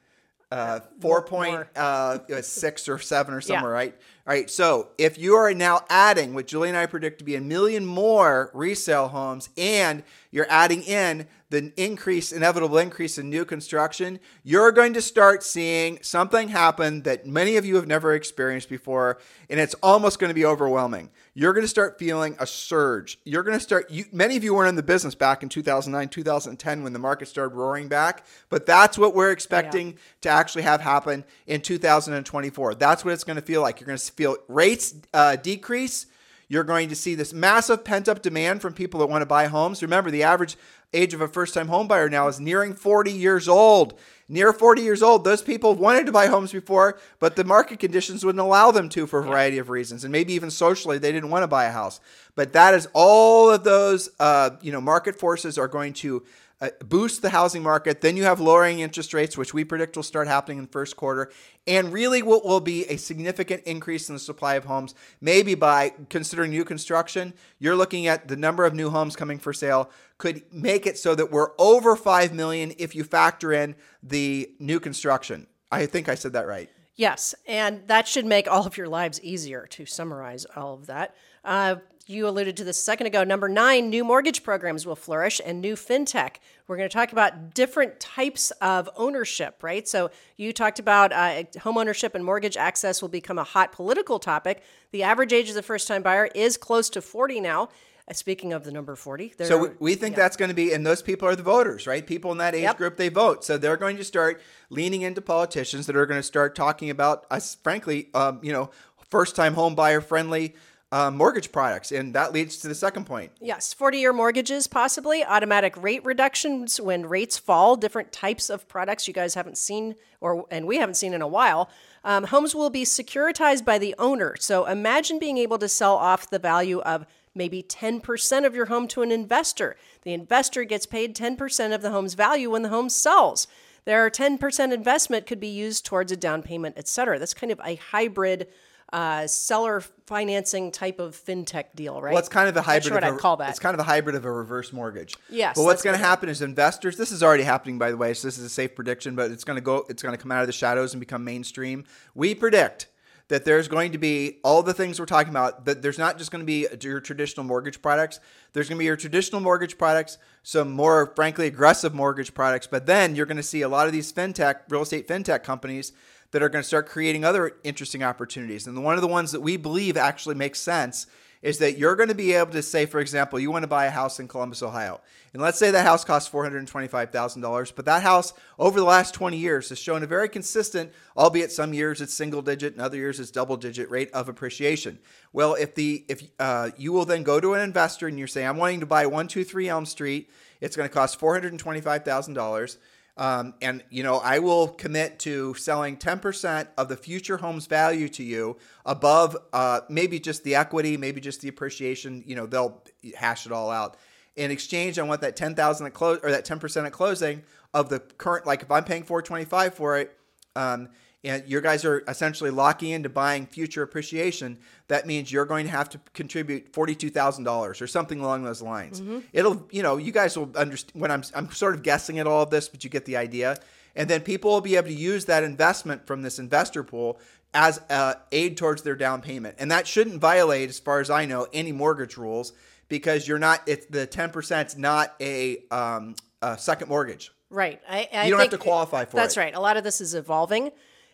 [0.51, 3.75] uh, four point uh, six or seven or somewhere, Yeah.
[3.75, 3.95] right?
[4.27, 4.49] All right.
[4.49, 7.85] So if you are now adding what Julie and I predict to be a million
[7.85, 14.71] more resale homes, and you're adding in the increase, inevitable increase in new construction, you're
[14.71, 19.17] going to start seeing something happen that many of you have never experienced before,
[19.49, 21.09] and it's almost going to be overwhelming.
[21.33, 23.19] You're going to start feeling a surge.
[23.23, 23.89] You're going to start.
[23.89, 27.27] You, many of you weren't in the business back in 2009, 2010 when the market
[27.27, 32.75] started roaring back, but that's what we're expecting to actually have happen in 2024.
[32.75, 33.79] That's what it's going to feel like.
[33.79, 36.07] You're going to feel rates uh, decrease.
[36.47, 39.45] You're going to see this massive pent up demand from people that want to buy
[39.45, 39.83] homes.
[39.83, 40.57] Remember, the average
[40.93, 43.99] age of a first time home buyer now is nearing 40 years old.
[44.31, 48.23] Near 40 years old, those people wanted to buy homes before, but the market conditions
[48.23, 50.03] wouldn't allow them to for a variety of reasons.
[50.03, 51.99] And maybe even socially, they didn't want to buy a house.
[52.35, 56.23] But that is all of those, uh, you know, market forces are going to
[56.61, 58.01] uh, boost the housing market.
[58.01, 60.97] Then you have lowering interest rates, which we predict will start happening in the first
[60.97, 61.31] quarter.
[61.65, 65.93] And really, what will be a significant increase in the supply of homes, maybe by
[66.09, 70.43] considering new construction, you're looking at the number of new homes coming for sale could
[70.53, 75.47] make it so that we're over 5 million if you factor in the new construction.
[75.71, 76.69] I think I said that right.
[76.95, 81.15] Yes, and that should make all of your lives easier to summarize all of that.
[81.45, 81.77] Uh,
[82.09, 83.23] you alluded to this a second ago.
[83.23, 86.37] Number nine, new mortgage programs will flourish and new fintech.
[86.67, 89.87] We're going to talk about different types of ownership, right?
[89.87, 94.17] So you talked about uh, home ownership and mortgage access will become a hot political
[94.17, 94.63] topic.
[94.91, 97.69] The average age of the first time buyer is close to 40 now.
[98.07, 100.83] Uh, Speaking of the number 40, So we, we think that's going to be, and
[100.83, 102.05] those people are the voters, right?
[102.05, 102.77] People in that age Yep.
[102.77, 103.45] group, they vote.
[103.45, 104.41] So they're going to start
[104.71, 108.71] leaning into politicians that are going to start talking about us, frankly, um, you know,
[109.11, 110.55] first time home buyer friendly
[110.91, 111.91] uh, mortgage products.
[111.91, 113.31] And that leads to the second point.
[113.39, 119.07] Yes, 40 year mortgages, possibly, automatic rate reductions when rates fall, different types of products
[119.07, 121.69] you guys haven't seen, or and we haven't seen in a while.
[122.03, 124.35] Um, homes will be securitized by the owner.
[124.39, 128.87] So imagine being able to sell off the value of maybe 10% of your home
[128.87, 129.75] to an investor.
[130.01, 133.47] The investor gets paid 10% of the home's value when the home sells.
[133.85, 137.19] Their 10% investment could be used towards a down payment, et cetera.
[137.19, 138.47] That's kind of a hybrid
[138.91, 142.11] uh, seller financing type of fintech deal, right?
[142.13, 142.85] Well, it's kind of a hybrid.
[142.85, 143.49] sure of a, call that.
[143.51, 145.15] It's kind of a hybrid of a reverse mortgage.
[145.29, 146.97] Yes, But what's going to happen is investors.
[146.97, 148.13] This is already happening, by the way.
[148.13, 149.85] So this is a safe prediction, but it's going to go.
[149.89, 151.85] It's going to come out of the shadows and become mainstream.
[152.15, 152.87] We predict
[153.27, 155.65] that there's going to be all the things we're talking about.
[155.65, 158.19] That there's not just going to be your traditional mortgage products.
[158.53, 162.87] There's going to be your traditional mortgage products, some more frankly aggressive mortgage products, but
[162.87, 165.93] then you're going to see a lot of these fintech, real estate fintech companies
[166.31, 168.67] that are going to start creating other interesting opportunities.
[168.67, 171.07] And one of the ones that we believe actually makes sense
[171.41, 173.85] is that you're going to be able to say, for example, you want to buy
[173.85, 174.99] a house in Columbus, Ohio.
[175.33, 179.69] And let's say that house costs $425,000, but that house over the last 20 years
[179.69, 183.31] has shown a very consistent, albeit some years it's single digit and other years it's
[183.31, 184.99] double digit rate of appreciation.
[185.31, 188.47] Well, if the if uh, you will then go to an investor and you're saying,
[188.47, 192.77] I'm wanting to buy 123 Elm Street, it's going to cost $425,000.
[193.19, 198.07] Um, and you know, I will commit to selling 10% of the future home's value
[198.07, 198.55] to you
[198.85, 202.23] above uh, maybe just the equity, maybe just the appreciation.
[202.25, 202.81] You know, they'll
[203.17, 203.97] hash it all out.
[204.37, 207.99] In exchange, I want that 10,000 at close or that 10% at closing of the
[207.99, 208.45] current.
[208.45, 210.17] Like if I'm paying 425 for it,
[210.55, 210.87] um,
[211.23, 215.71] and your guys are essentially locking into buying future appreciation, that means you're going to
[215.71, 219.01] have to contribute forty-two thousand dollars or something along those lines.
[219.33, 222.43] It'll, you know, you guys will understand when I'm I'm sort of guessing at all
[222.43, 223.57] of this, but you get the idea.
[223.95, 227.19] And then people will be able to use that investment from this investor pool
[227.53, 231.25] as uh, aid towards their down payment, and that shouldn't violate, as far as I
[231.25, 232.53] know, any mortgage rules
[232.87, 233.61] because you're not.
[233.67, 237.31] It's the ten percent is not a, um, a second mortgage.
[237.49, 237.81] Right.
[237.89, 239.35] I, I You don't have to qualify for That's it.
[239.35, 239.55] That's right.
[239.55, 240.69] A lot of this is evolving.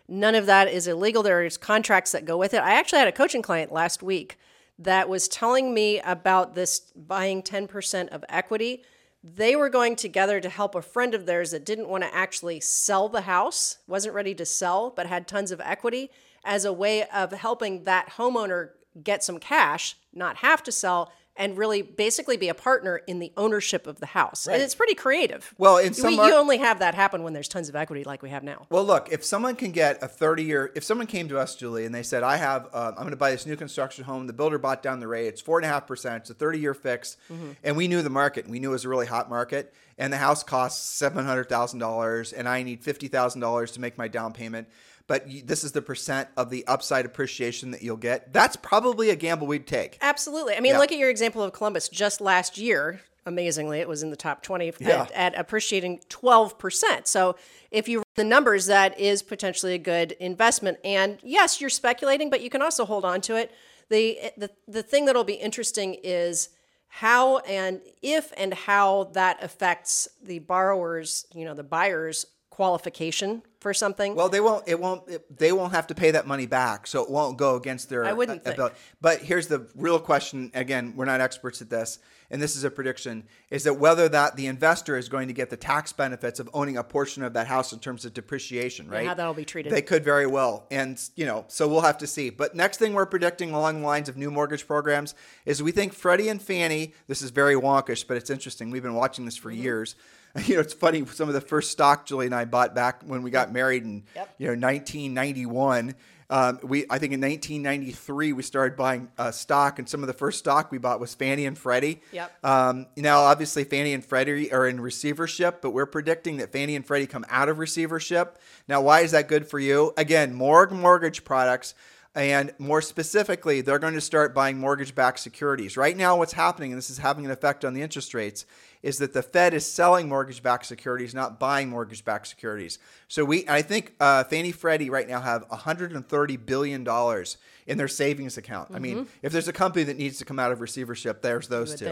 [0.08, 1.24] None of that is illegal.
[1.24, 2.62] There's contracts that go with it.
[2.62, 4.38] I actually had a coaching client last week
[4.78, 8.84] that was telling me about this buying 10% of equity.
[9.24, 12.60] They were going together to help a friend of theirs that didn't want to actually
[12.60, 16.12] sell the house, wasn't ready to sell, but had tons of equity
[16.44, 18.70] as a way of helping that homeowner
[19.02, 23.32] get some cash, not have to sell, and really basically be a partner in the
[23.36, 24.48] ownership of the house.
[24.48, 25.54] And it's pretty creative.
[25.58, 28.22] Well, in some we, you only have that happen when there's tons of equity like
[28.22, 28.68] we have now.
[28.70, 31.86] Well, look, if someone can get a 30 year, if someone came to us, Julie,
[31.86, 34.34] and they said, I have, uh, I'm going to buy this new construction home, the
[34.34, 37.18] builder bought down the rate, it's 4.5%, it's a 30 year fix,
[37.64, 40.18] and we knew the market, we knew it was a really hot market, and the
[40.18, 44.68] house costs $700,000, and I need $50,000 to make my down payment.
[45.08, 48.34] But you, this is the percent of the upside appreciation that you'll get.
[48.34, 49.98] That's probably a gamble we'd take.
[50.02, 50.56] Absolutely.
[50.56, 50.80] I mean, Yeah.
[50.80, 53.02] look at your example of Columbus just last year.
[53.28, 55.02] amazingly, it was in the top 20 Yeah.
[55.02, 57.08] at, at appreciating 12%.
[57.08, 57.36] So
[57.72, 60.78] if you the numbers, that is potentially a good investment.
[60.84, 63.52] And yes, you're speculating, but you can also hold on to it.
[63.90, 66.50] The, the, the thing that'll be interesting is
[66.88, 72.26] how and if and how that affects the borrower's, you know, the buyer's
[72.56, 74.16] qualification for something.
[74.16, 74.64] Well, they won't.
[74.68, 75.10] It won't.
[75.10, 78.06] It, they won't have to pay that money back, so it won't go against their.
[78.06, 78.56] I wouldn't think.
[78.56, 78.76] ability.
[79.02, 80.52] But here's the real question.
[80.54, 82.00] Again, we're not experts at this,
[82.32, 85.50] and this is a prediction: is that whether that the investor is going to get
[85.50, 89.06] the tax benefits of owning a portion of that house in terms of depreciation, right?
[89.06, 89.74] how that'll be treated.
[89.74, 92.30] They could very well, and you know, so we'll have to see.
[92.30, 95.14] But next thing we're predicting along the lines of new mortgage programs
[95.46, 96.94] is we think Freddie and Fannie.
[97.08, 98.70] This is very wonkish, but it's interesting.
[98.72, 99.62] We've been watching this for Mm-hmm.
[99.64, 99.96] years.
[100.46, 101.06] You know, it's funny.
[101.06, 104.04] Some of the first stock Julie and I bought back when we got married in
[104.16, 104.36] Yep.
[104.38, 105.96] you know 1991.
[106.28, 110.14] Um, we I think in 1993 we started buying uh, stock, and some of the
[110.14, 112.02] first stock we bought was Fannie and Freddie.
[112.12, 112.44] Yep.
[112.44, 116.86] Um, now, obviously, Fannie and Freddie are in receivership, but we're predicting that Fannie and
[116.86, 118.40] Freddie come out of receivership.
[118.68, 119.94] Now, why is that good for you?
[119.98, 121.76] Again, more mortgage products.
[122.16, 125.76] And more specifically, they're going to start buying mortgage backed securities.
[125.76, 128.46] Right now, what's happening, and this is having an effect on the interest rates,
[128.82, 132.80] is that the Fed is selling mortgage backed securities, not buying mortgage backed securities.
[133.10, 137.38] So we, I think uh, Fannie Freddie right now have 130 billion dollars
[137.68, 138.70] in their savings account.
[138.74, 141.76] I mean, if there's a company that needs to come out of receivership, there's those
[141.76, 141.86] two.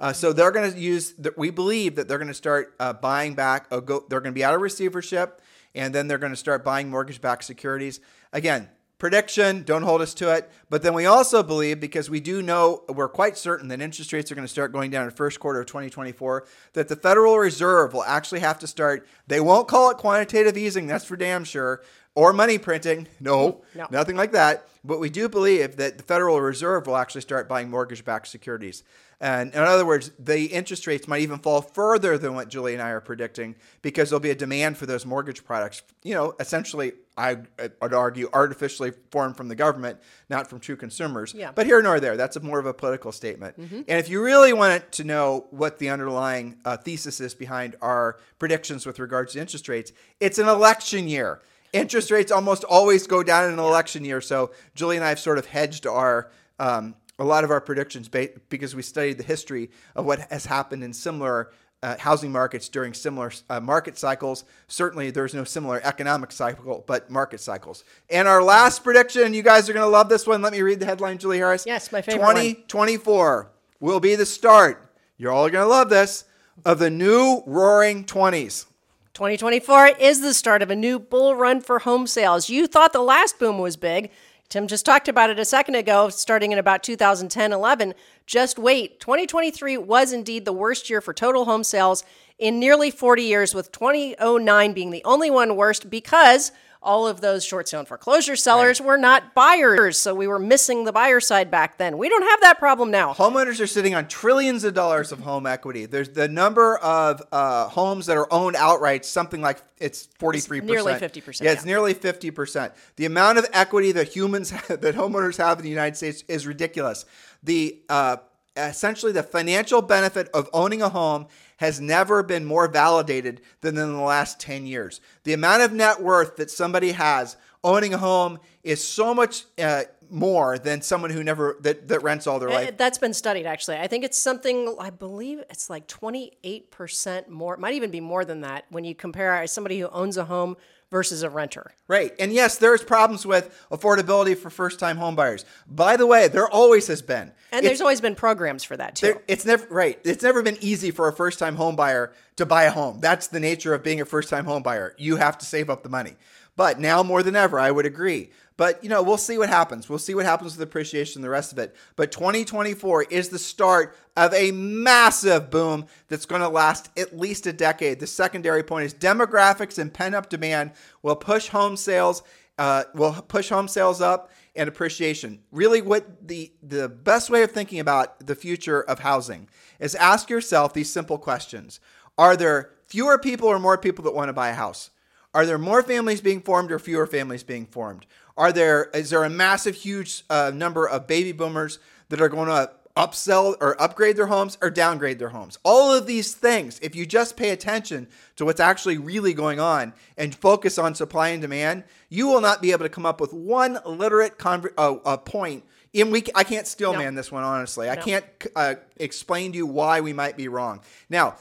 [0.00, 1.12] Uh, so they're going to use.
[1.18, 3.66] The, we believe that they're going to start uh, buying back.
[3.70, 5.42] Uh, go, they're going to be out of receivership,
[5.74, 8.00] and then they're going to start buying mortgage-backed securities.
[8.32, 8.68] Again,
[8.98, 9.62] prediction.
[9.62, 10.50] Don't hold us to it.
[10.70, 14.30] But then we also believe, because we do know, we're quite certain that interest rates
[14.32, 16.46] are going to start going down in the first quarter of 2024.
[16.72, 19.06] That the Federal Reserve will actually have to start.
[19.26, 20.86] They won't call it quantitative easing.
[20.86, 21.82] That's for damn sure.
[22.14, 23.08] Or money printing.
[23.20, 23.86] No, No.
[23.90, 24.66] nothing like that.
[24.82, 28.82] But we do believe that the Federal Reserve will actually start buying mortgage backed securities.
[29.20, 32.82] And in other words, the interest rates might even fall further than what Julie and
[32.82, 35.82] I are predicting because there'll be a demand for those mortgage products.
[36.02, 37.38] You know, essentially, I
[37.80, 41.32] would argue artificially formed from the government, not from true consumers.
[41.32, 41.50] Yeah.
[41.54, 42.18] But here nor there.
[42.18, 43.56] That's a more of a political statement.
[43.56, 48.18] And if you really want to know what the underlying uh, thesis is behind our
[48.38, 51.40] predictions with regards to interest rates, it's an election year.
[51.72, 54.20] Interest rates almost always go down in an election year.
[54.20, 58.08] So Julie and I have sort of hedged our um, a lot of our predictions
[58.08, 61.50] ba- because we studied the history of what has happened in similar
[61.82, 64.44] uh, housing markets during similar uh, market cycles.
[64.66, 67.84] Certainly, there's no similar economic cycle, but market cycles.
[68.10, 70.42] And our last prediction, you guys are going to love this one.
[70.42, 71.64] Let me read the headline, Julie Harris.
[71.66, 72.34] Yes, my favorite one.
[72.34, 73.50] 2024
[73.80, 74.90] will be the start.
[75.18, 76.24] You're all going to love this
[76.64, 78.66] of the new roaring 20s.
[79.14, 82.50] 2024 is the start of a new bull run for home sales.
[82.50, 84.10] You thought the last boom was big.
[84.48, 87.94] Tim just talked about it a second ago, starting in about 2010 11.
[88.26, 89.00] Just wait.
[89.00, 92.04] 2023 was indeed the worst year for total home sales
[92.38, 96.52] in nearly 40 years, with 2009 being the only one worst because
[96.82, 99.98] all of those short sale and foreclosure sellers were not buyers.
[99.98, 101.98] So we were missing the buyer side back then.
[101.98, 103.12] We don't have that problem now.
[103.14, 105.86] Homeowners are sitting on trillions of dollars of home equity.
[105.86, 110.62] There's the number of uh, homes that are owned outright, something like it's 43%.
[110.64, 111.66] nearly 50%, Yeah, it's yeah.
[111.66, 112.72] nearly 50%.
[112.96, 117.04] The amount of equity that humans, that homeowners have in the United States is ridiculous.
[117.42, 118.16] The uh,
[118.56, 121.26] essentially the financial benefit of owning a home
[121.58, 125.00] has never been more validated than in the last 10 years.
[125.24, 129.84] The amount of net worth that somebody has owning a home is so much uh,
[130.10, 132.68] more than someone who never that, that rents all their life.
[132.68, 133.76] Uh, That's been studied actually.
[133.78, 137.54] I think it's something I believe it's like 28% more.
[137.54, 140.56] It might even be more than that when you compare somebody who owns a home
[140.90, 141.72] versus a renter.
[141.88, 142.12] Right.
[142.18, 145.44] And yes, there's problems with affordability for first time homebuyers.
[145.68, 147.32] By the way, there always has been.
[147.52, 149.06] And It's- there's always been programs for that too.
[149.06, 149.98] there, it's never right.
[150.04, 152.98] It's never been easy for a first time homebuyer to buy a home.
[153.00, 154.92] That's the nature of being a first time homebuyer.
[154.96, 156.16] You have to save up the money.
[156.56, 158.30] But now more than ever, I would agree.
[158.56, 159.88] But you know, we'll see what happens.
[159.88, 161.76] We'll see what happens with appreciation and the rest of it.
[161.94, 167.46] But 2024 is the start of a massive boom that's going to last at least
[167.46, 168.00] a decade.
[168.00, 172.22] The secondary point is demographics and pent up demand will push home sales,
[172.58, 175.40] uh, will push home sales up and appreciation.
[175.52, 179.48] Really, what the the best way of thinking about the future of housing
[179.78, 181.78] is ask yourself these simple questions:
[182.16, 184.90] Are there fewer people or more people that want to buy a house?
[185.34, 188.06] Are there more families being formed or fewer families being formed?
[188.36, 191.78] Are there is there a massive, huge uh, number of baby boomers
[192.08, 195.58] that are going to upsell or upgrade their homes or downgrade their homes?
[195.64, 199.92] All of these things, if you just pay attention to what's actually really going on
[200.16, 203.32] and focus on supply and demand, you will not be able to come up with
[203.32, 205.64] one literate conver- uh, uh, point
[205.94, 207.88] And we, I can't still man this one honestly.
[207.88, 208.24] I can't
[208.54, 210.80] uh, explain to you why we might be wrong.
[211.08, 211.36] Now,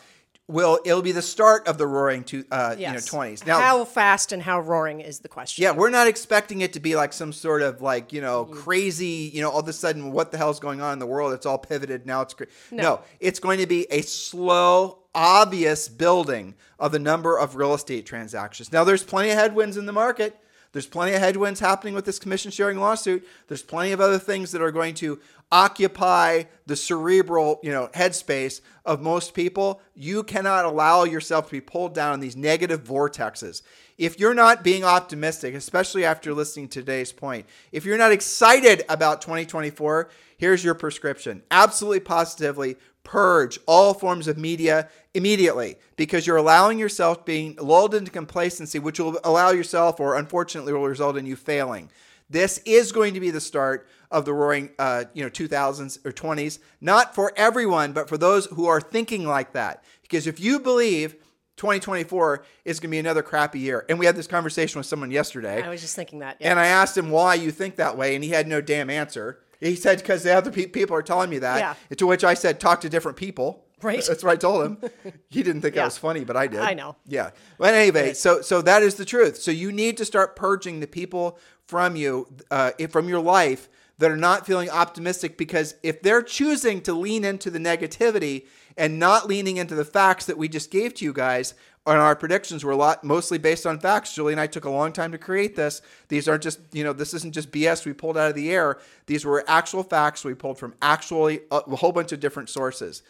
[0.47, 3.45] will it'll be the start of the roaring to uh, you know twenties.
[3.45, 5.63] Now, how fast and how roaring is the question?
[5.63, 9.31] yeah, we're not expecting it to be like some sort of like you know crazy.
[9.33, 11.33] You know, all of a sudden, what the hell's going on in the world?
[11.33, 12.21] It's all pivoted now.
[12.21, 13.01] It's cra- no.
[13.19, 18.71] It's going to be a slow, obvious building of the number of real estate transactions.
[18.71, 20.37] Now, there's plenty of headwinds in the market.
[20.75, 23.25] There's plenty of headwinds happening with this commission sharing lawsuit.
[23.47, 25.21] There's plenty of other things that are going to
[25.51, 29.81] occupy the cerebral, you know, headspace of most people.
[29.93, 33.61] You cannot allow yourself to be pulled down in these negative vortexes.
[33.97, 38.83] If you're not being optimistic, especially after listening to today's point, if you're not excited
[38.89, 41.43] about 2024, here's your prescription.
[41.49, 42.75] Absolutely positively
[43.05, 48.99] purge all forms of media immediately because you're allowing yourself being lulled into complacency, which
[48.99, 51.89] will allow yourself, or unfortunately, will result in you failing.
[52.29, 56.11] This is going to be the start of the roaring, uh, you know, 2000s or
[56.11, 56.59] 20s.
[56.79, 59.83] Not for everyone, but for those who are thinking like that.
[60.03, 61.15] Because if you believe
[61.57, 65.11] 2024 is going to be another crappy year, and we had this conversation with someone
[65.11, 66.37] yesterday, I was just thinking that.
[66.39, 66.51] Yeah.
[66.51, 69.39] and I asked him why you think that way, and he had no damn answer.
[69.59, 71.59] He said because the other pe- people are telling me that.
[71.89, 71.95] Yeah.
[71.97, 73.65] To which I said, talk to different people.
[73.81, 74.03] Right.
[74.07, 74.77] That's what I told him.
[75.29, 75.81] He didn't think Yeah.
[75.81, 76.59] that was funny, but I did.
[76.61, 76.95] I know.
[77.05, 77.31] Yeah.
[77.57, 79.37] But anyway, so so that is the truth.
[79.41, 81.37] So you need to start purging the people
[81.67, 83.67] from you, uh, from your life
[83.97, 88.45] that are not feeling optimistic because if they're choosing to lean into the negativity
[88.77, 91.53] and not leaning into the facts that we just gave to you guys,
[91.87, 94.13] and our predictions were a lot mostly based on facts.
[94.13, 95.81] Julie and I took a long time to create this.
[96.07, 98.79] These aren't just, you know, this isn't just BS we pulled out of the air.
[99.05, 103.03] These were actual facts we pulled from actually a, a whole bunch of different sources.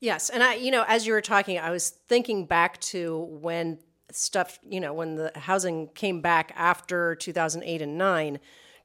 [0.00, 3.78] Yes, and I, you know, as you were talking, I was thinking back to when
[4.10, 8.40] stuff, you know, when the housing came back after 2008 and 9.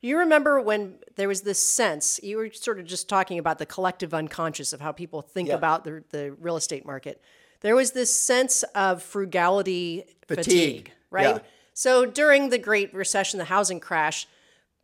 [0.08, 3.66] You remember when there was this sense, you were sort of just talking about the
[3.66, 5.56] collective unconscious of how people think Yeah.
[5.56, 7.22] about the, the real estate market.
[7.60, 11.36] There was this sense of frugality fatigue, Fatigue, right?
[11.36, 11.40] yeah.
[11.74, 14.28] So during the Great Recession, the housing crash,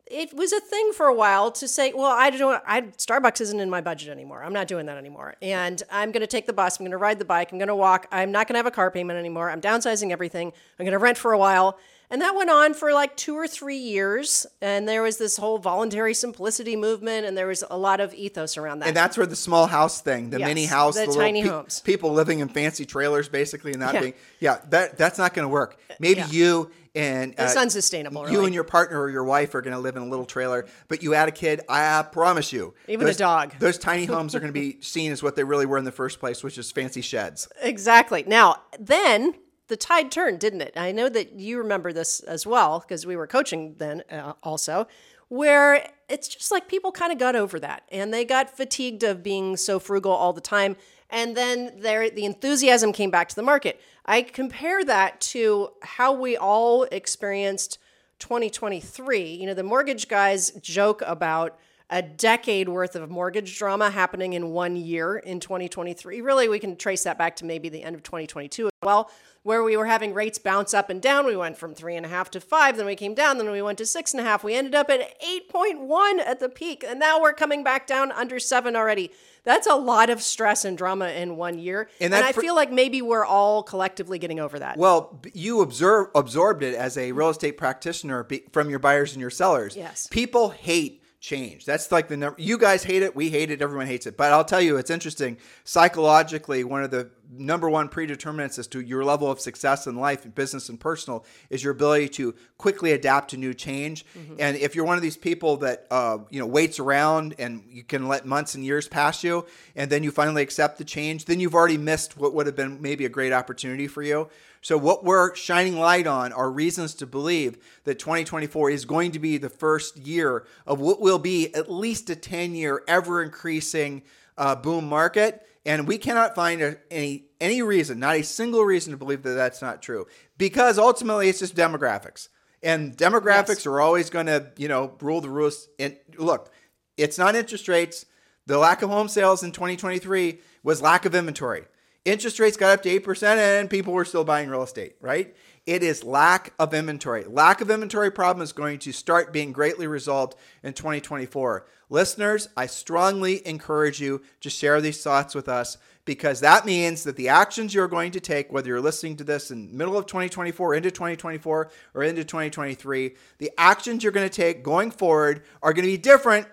[0.06, 3.58] it was a thing for a while to say, well, I don't, I Starbucks isn't
[3.58, 4.44] in my budget anymore.
[4.44, 5.36] I'm not doing that anymore.
[5.40, 6.78] And I'm going to take the bus.
[6.78, 7.50] I'm going to ride the bike.
[7.50, 8.06] I'm going to walk.
[8.12, 9.48] I'm not going to have a car payment anymore.
[9.50, 10.52] I'm downsizing everything.
[10.78, 11.78] I'm going to rent for a while.
[12.10, 14.46] And that went on for like two or three years.
[14.60, 18.56] And there was this whole voluntary simplicity movement, and there was a lot of ethos
[18.56, 18.88] around that.
[18.88, 21.80] And that's where the small house thing, the Yes, mini house, the little tiny homes.
[21.80, 24.00] people living in fancy trailers, basically, and not Yeah.
[24.00, 25.78] being, yeah, that that's not going to work.
[25.98, 26.26] Maybe Yeah.
[26.30, 28.44] you and uh, It's unsustainable, You really.
[28.46, 31.02] and your partner or your wife are going to live in a little trailer, but
[31.02, 31.60] you add a kid.
[31.68, 33.52] I promise you, Even a dog.
[33.58, 35.90] Those tiny homes are going to be seen as what they really were in the
[35.90, 37.48] first place, which is fancy sheds.
[37.62, 38.22] Exactly.
[38.28, 39.34] Now, then
[39.68, 40.72] the tide turned, didn't it?
[40.76, 44.86] I know that you remember this as well because we were coaching then uh, also,
[45.28, 49.22] where it's just like people kind of got over that and they got fatigued of
[49.22, 50.76] being so frugal all the time.
[51.10, 53.80] And then there, the enthusiasm came back to the market.
[54.04, 57.78] I compare that to how we all experienced
[58.18, 59.34] 2023.
[59.34, 61.58] You know, the mortgage guys joke about
[61.90, 66.20] a decade worth of mortgage drama happening in one year in 2023.
[66.20, 69.10] Really, we can trace that back to maybe the end of 2022 as well,
[69.42, 71.26] where we were having rates bounce up and down.
[71.26, 73.60] We went from three and a half to five, then we came down, then we
[73.60, 74.42] went to six and a half.
[74.42, 78.38] We ended up at 8.1 at the peak, and now we're coming back down under
[78.38, 79.10] seven already.
[79.44, 81.90] That's a lot of stress and drama in one year.
[82.00, 84.78] And And, I feel like maybe we're all collectively getting over that.
[84.78, 89.20] Well, you observe absorbed it as a real estate practitioner be, from your buyers and
[89.20, 89.76] your sellers.
[89.76, 90.06] Yes.
[90.10, 91.64] People hate change.
[91.64, 92.40] That's like the number.
[92.40, 93.16] You guys hate it.
[93.16, 93.62] We hate it.
[93.62, 94.16] Everyone hates it.
[94.16, 95.38] But I'll tell you, it's interesting.
[95.64, 100.26] Psychologically, one of the number one predeterminants as to your level of success in life,
[100.34, 104.04] business and personal, is your ability to quickly adapt to new change.
[104.38, 107.82] And if you're one of these people that uh, you know waits around and you
[107.84, 109.46] can let months and years pass you,
[109.76, 112.80] and then you finally accept the change, then you've already missed what would have been
[112.80, 114.28] maybe a great opportunity for you.
[114.64, 119.18] So, what we're shining light on are reasons to believe that 2024 is going to
[119.18, 124.02] be the first year of what will be at least a 10 year, ever increasing
[124.38, 125.46] uh, boom market.
[125.66, 129.32] And we cannot find a, any any reason, not a single reason to believe that
[129.34, 130.06] that's not true,
[130.38, 132.28] because ultimately it's just demographics,
[132.62, 133.66] and demographics Yes.
[133.66, 135.68] are always going to you know rule the roost.
[135.78, 136.50] And look,
[136.96, 138.06] it's not interest rates.
[138.46, 141.64] The lack of home sales in 2023 was lack of inventory.
[142.04, 145.34] Interest rates got up to 8% and people were still buying real estate, right?
[145.66, 147.24] It is lack of inventory.
[147.24, 151.66] Lack of inventory problem is going to start being greatly resolved in 2024.
[151.88, 157.16] Listeners, I strongly encourage you to share these thoughts with us because that means that
[157.16, 160.74] the actions you're going to take, whether you're listening to this in middle of 2024,
[160.74, 165.86] into 2024, or into 2023, the actions you're going to take going forward are going
[165.86, 166.46] to be different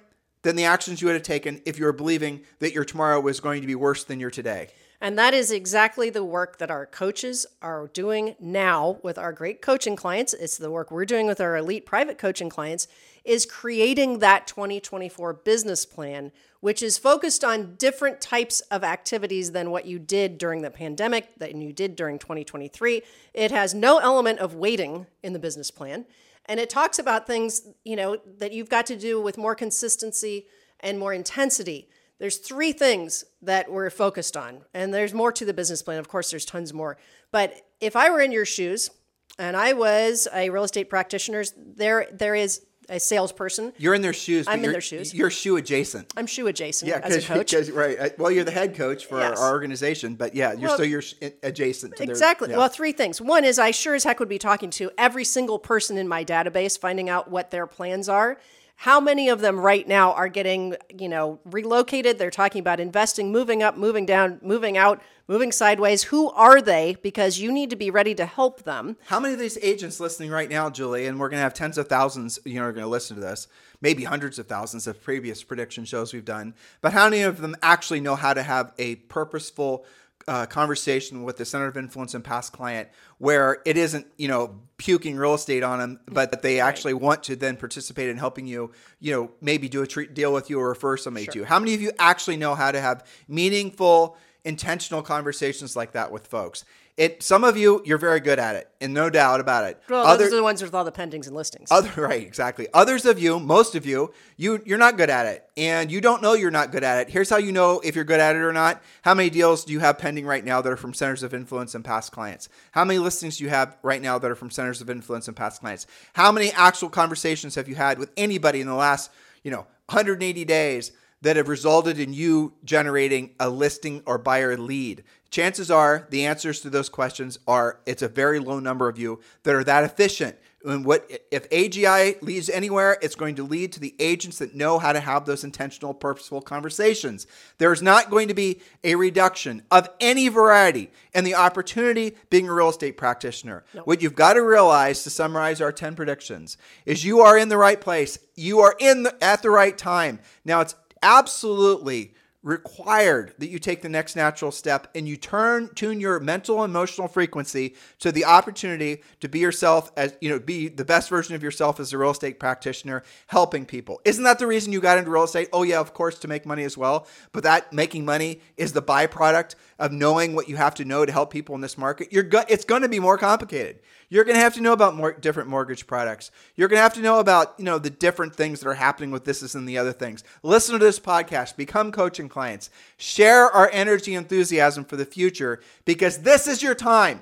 [0.44, 3.42] than the actions you would have taken if you were believing that your tomorrow was
[3.42, 4.70] going to be worse than your today.
[5.04, 9.60] And that is exactly the work that our coaches are doing now with our great
[9.60, 10.36] coaching clients.
[10.36, 12.88] It's the work we're doing with our elite private coaching clients
[13.26, 19.72] is creating that 2024 business plan, which is focused on different types of activities than
[19.72, 23.02] what you did during the pandemic, than you did during 2023.
[23.34, 26.06] It has no element of waiting in the business plan.
[26.46, 30.46] And it talks about things, you know, that you've got to do with more consistency
[30.80, 31.88] and more intensity
[32.22, 35.98] there's three things that we're focused on, and there's more to the business plan.
[35.98, 36.96] Of course, there's tons more.
[37.32, 38.92] But if I were in your shoes
[39.40, 43.74] and I was a real estate practitioner, there there is a salesperson.
[43.80, 44.48] You're in their shoes.
[44.48, 45.16] I'm in their shoes.
[45.16, 46.14] You're shoe adjacent.
[46.16, 47.70] I'm shoe adjacent Yeah, as a because coach.
[47.76, 47.98] right.
[48.00, 49.40] Uh, well, you're the head coach for Yes.
[49.40, 51.04] our organization, but yeah, you're Well, so you're
[51.42, 52.52] adjacent to their Exactly.
[52.52, 52.58] yeah.
[52.58, 53.20] Well, three things.
[53.20, 56.24] One is I sure as heck would be talking to every single person in my
[56.24, 58.38] database, finding out what their plans are.
[58.82, 62.18] How many of them right now are getting, you know, relocated?
[62.18, 66.02] They're talking about investing, moving up, moving down, moving out, moving sideways.
[66.06, 66.98] Who are they?
[67.04, 68.98] Because you need to be ready to help them.
[69.06, 71.78] How many of these agents listening right now, Julie, and we're going to have tens
[71.78, 73.48] of thousands, you know, are going to listen to this,
[73.82, 77.56] maybe hundreds of thousands of previous prediction shows we've done, but how many of them
[77.62, 79.86] actually know how to have a purposeful
[80.32, 84.62] uh, conversation with the center of influence and past client where it isn't, you know,
[84.78, 88.48] puking real estate on them, but that they actually want to then participate in helping
[88.48, 88.72] you,
[89.02, 91.44] you know, maybe do a treat deal with you or refer somebody to you.
[91.44, 94.16] How many of you actually know how to have meaningful,
[94.46, 96.64] intentional conversations like that with folks?
[97.02, 99.82] It some of you you're very good at it, and no doubt about it.
[99.90, 101.72] Well, Other- those are the ones with all the pendings and listings.
[101.72, 102.68] other right, exactly.
[102.76, 106.22] Others of you, most of you, you you're not good at it, and you don't
[106.22, 107.10] know you're not good at it.
[107.12, 108.84] Here's how you know if you're good at it or not.
[109.02, 111.74] How many deals do you have pending right now that are from centers of influence
[111.74, 112.50] and past clients?
[112.72, 115.36] How many listings do you have right now that are from centers of influence and
[115.36, 115.88] past clients?
[116.14, 119.10] How many actual conversations have you had with anybody in the last,
[119.42, 120.92] you know, 180 days
[121.22, 125.04] that have resulted in you generating a listing or buyer lead?
[125.30, 129.22] Chances are the answers to those questions are it's a very low number of you
[129.44, 130.36] that are that efficient.
[130.64, 134.78] And what if AGI leads anywhere, it's going to lead to the agents that know
[134.78, 137.26] how to have those intentional, purposeful conversations.
[137.58, 142.54] There's not going to be a reduction of any variety in the opportunity being a
[142.54, 143.64] real estate practitioner.
[143.86, 147.58] What you've got to realize to summarize our 10 predictions is you are in the
[147.58, 148.20] right place.
[148.36, 150.20] You are in the, at the right time.
[150.46, 152.14] Now it's absolutely
[152.44, 157.08] required that you take the next natural step and you turn tune your mental emotional
[157.08, 161.44] frequency to the opportunity to be yourself as you know be the best version of
[161.44, 164.02] yourself as a real estate practitioner helping people.
[164.06, 165.50] Isn't that the reason you got into real estate?
[165.54, 167.08] Oh yeah of course to make money as well.
[167.32, 171.12] But that making money is the byproduct of knowing what you have to know to
[171.12, 172.12] help people in this market.
[172.12, 173.80] You're go- it's going to be more complicated.
[174.12, 176.32] You're going to have to know about more different mortgage products.
[176.58, 179.10] You're going to have to know about, you know, the different things that are happening
[179.10, 180.26] with this, and the other things.
[180.44, 186.20] Listen to this podcast, become coaching clients, share our energy enthusiasm for the future because
[186.20, 187.22] this is your time.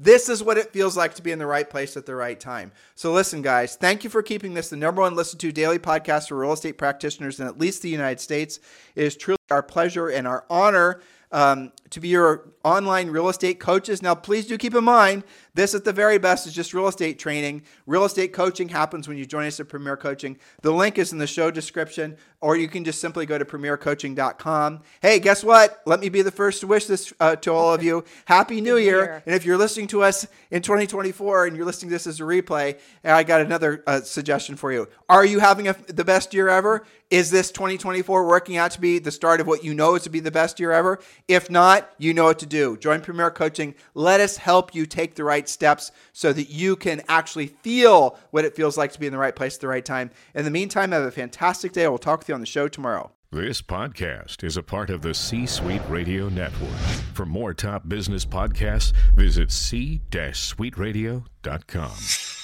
[0.00, 2.38] This is what it feels like to be in the right place at the right
[2.38, 2.70] time.
[2.94, 6.28] So, listen, guys, thank you for keeping this the number one listened to daily podcast
[6.28, 8.60] for real estate practitioners in at least the United States.
[8.94, 11.00] It is truly our pleasure and our honor
[11.32, 14.02] um, to be your online real estate coaches.
[14.02, 15.24] Now, please do keep in mind
[15.58, 17.62] this at the very best is just real estate training.
[17.84, 20.38] Real estate coaching happens when you join us at Premier Coaching.
[20.62, 24.82] The link is in the show description, or you can just simply go to premiercoaching.com.
[25.02, 25.82] Hey, guess what?
[25.84, 28.04] Let me be the first to wish this uh, to all of you.
[28.26, 28.98] Happy New Year.
[28.98, 29.22] Year.
[29.26, 32.22] And if you're listening to us in 2024 and you're listening to this as a
[32.22, 34.86] replay, I got another uh, suggestion for you.
[35.08, 36.86] Are you having a, the best year ever?
[37.10, 40.10] Is this 2024 working out to be the start of what you know is to
[40.10, 41.00] be the best year ever?
[41.28, 42.78] If not, you know what to do.
[42.78, 43.74] Join Premier Coaching.
[43.92, 48.46] Let us help you take the right steps so that you can actually feel what
[48.46, 50.10] it feels like to be in the right place at the right time.
[50.34, 51.86] In the meantime, have a fantastic day.
[51.86, 53.12] We'll talk with you on the show tomorrow.
[53.30, 56.78] This podcast is a part of the C Suite Radio Network.
[57.12, 62.37] For more top business podcasts, visit c-suiteradio.com.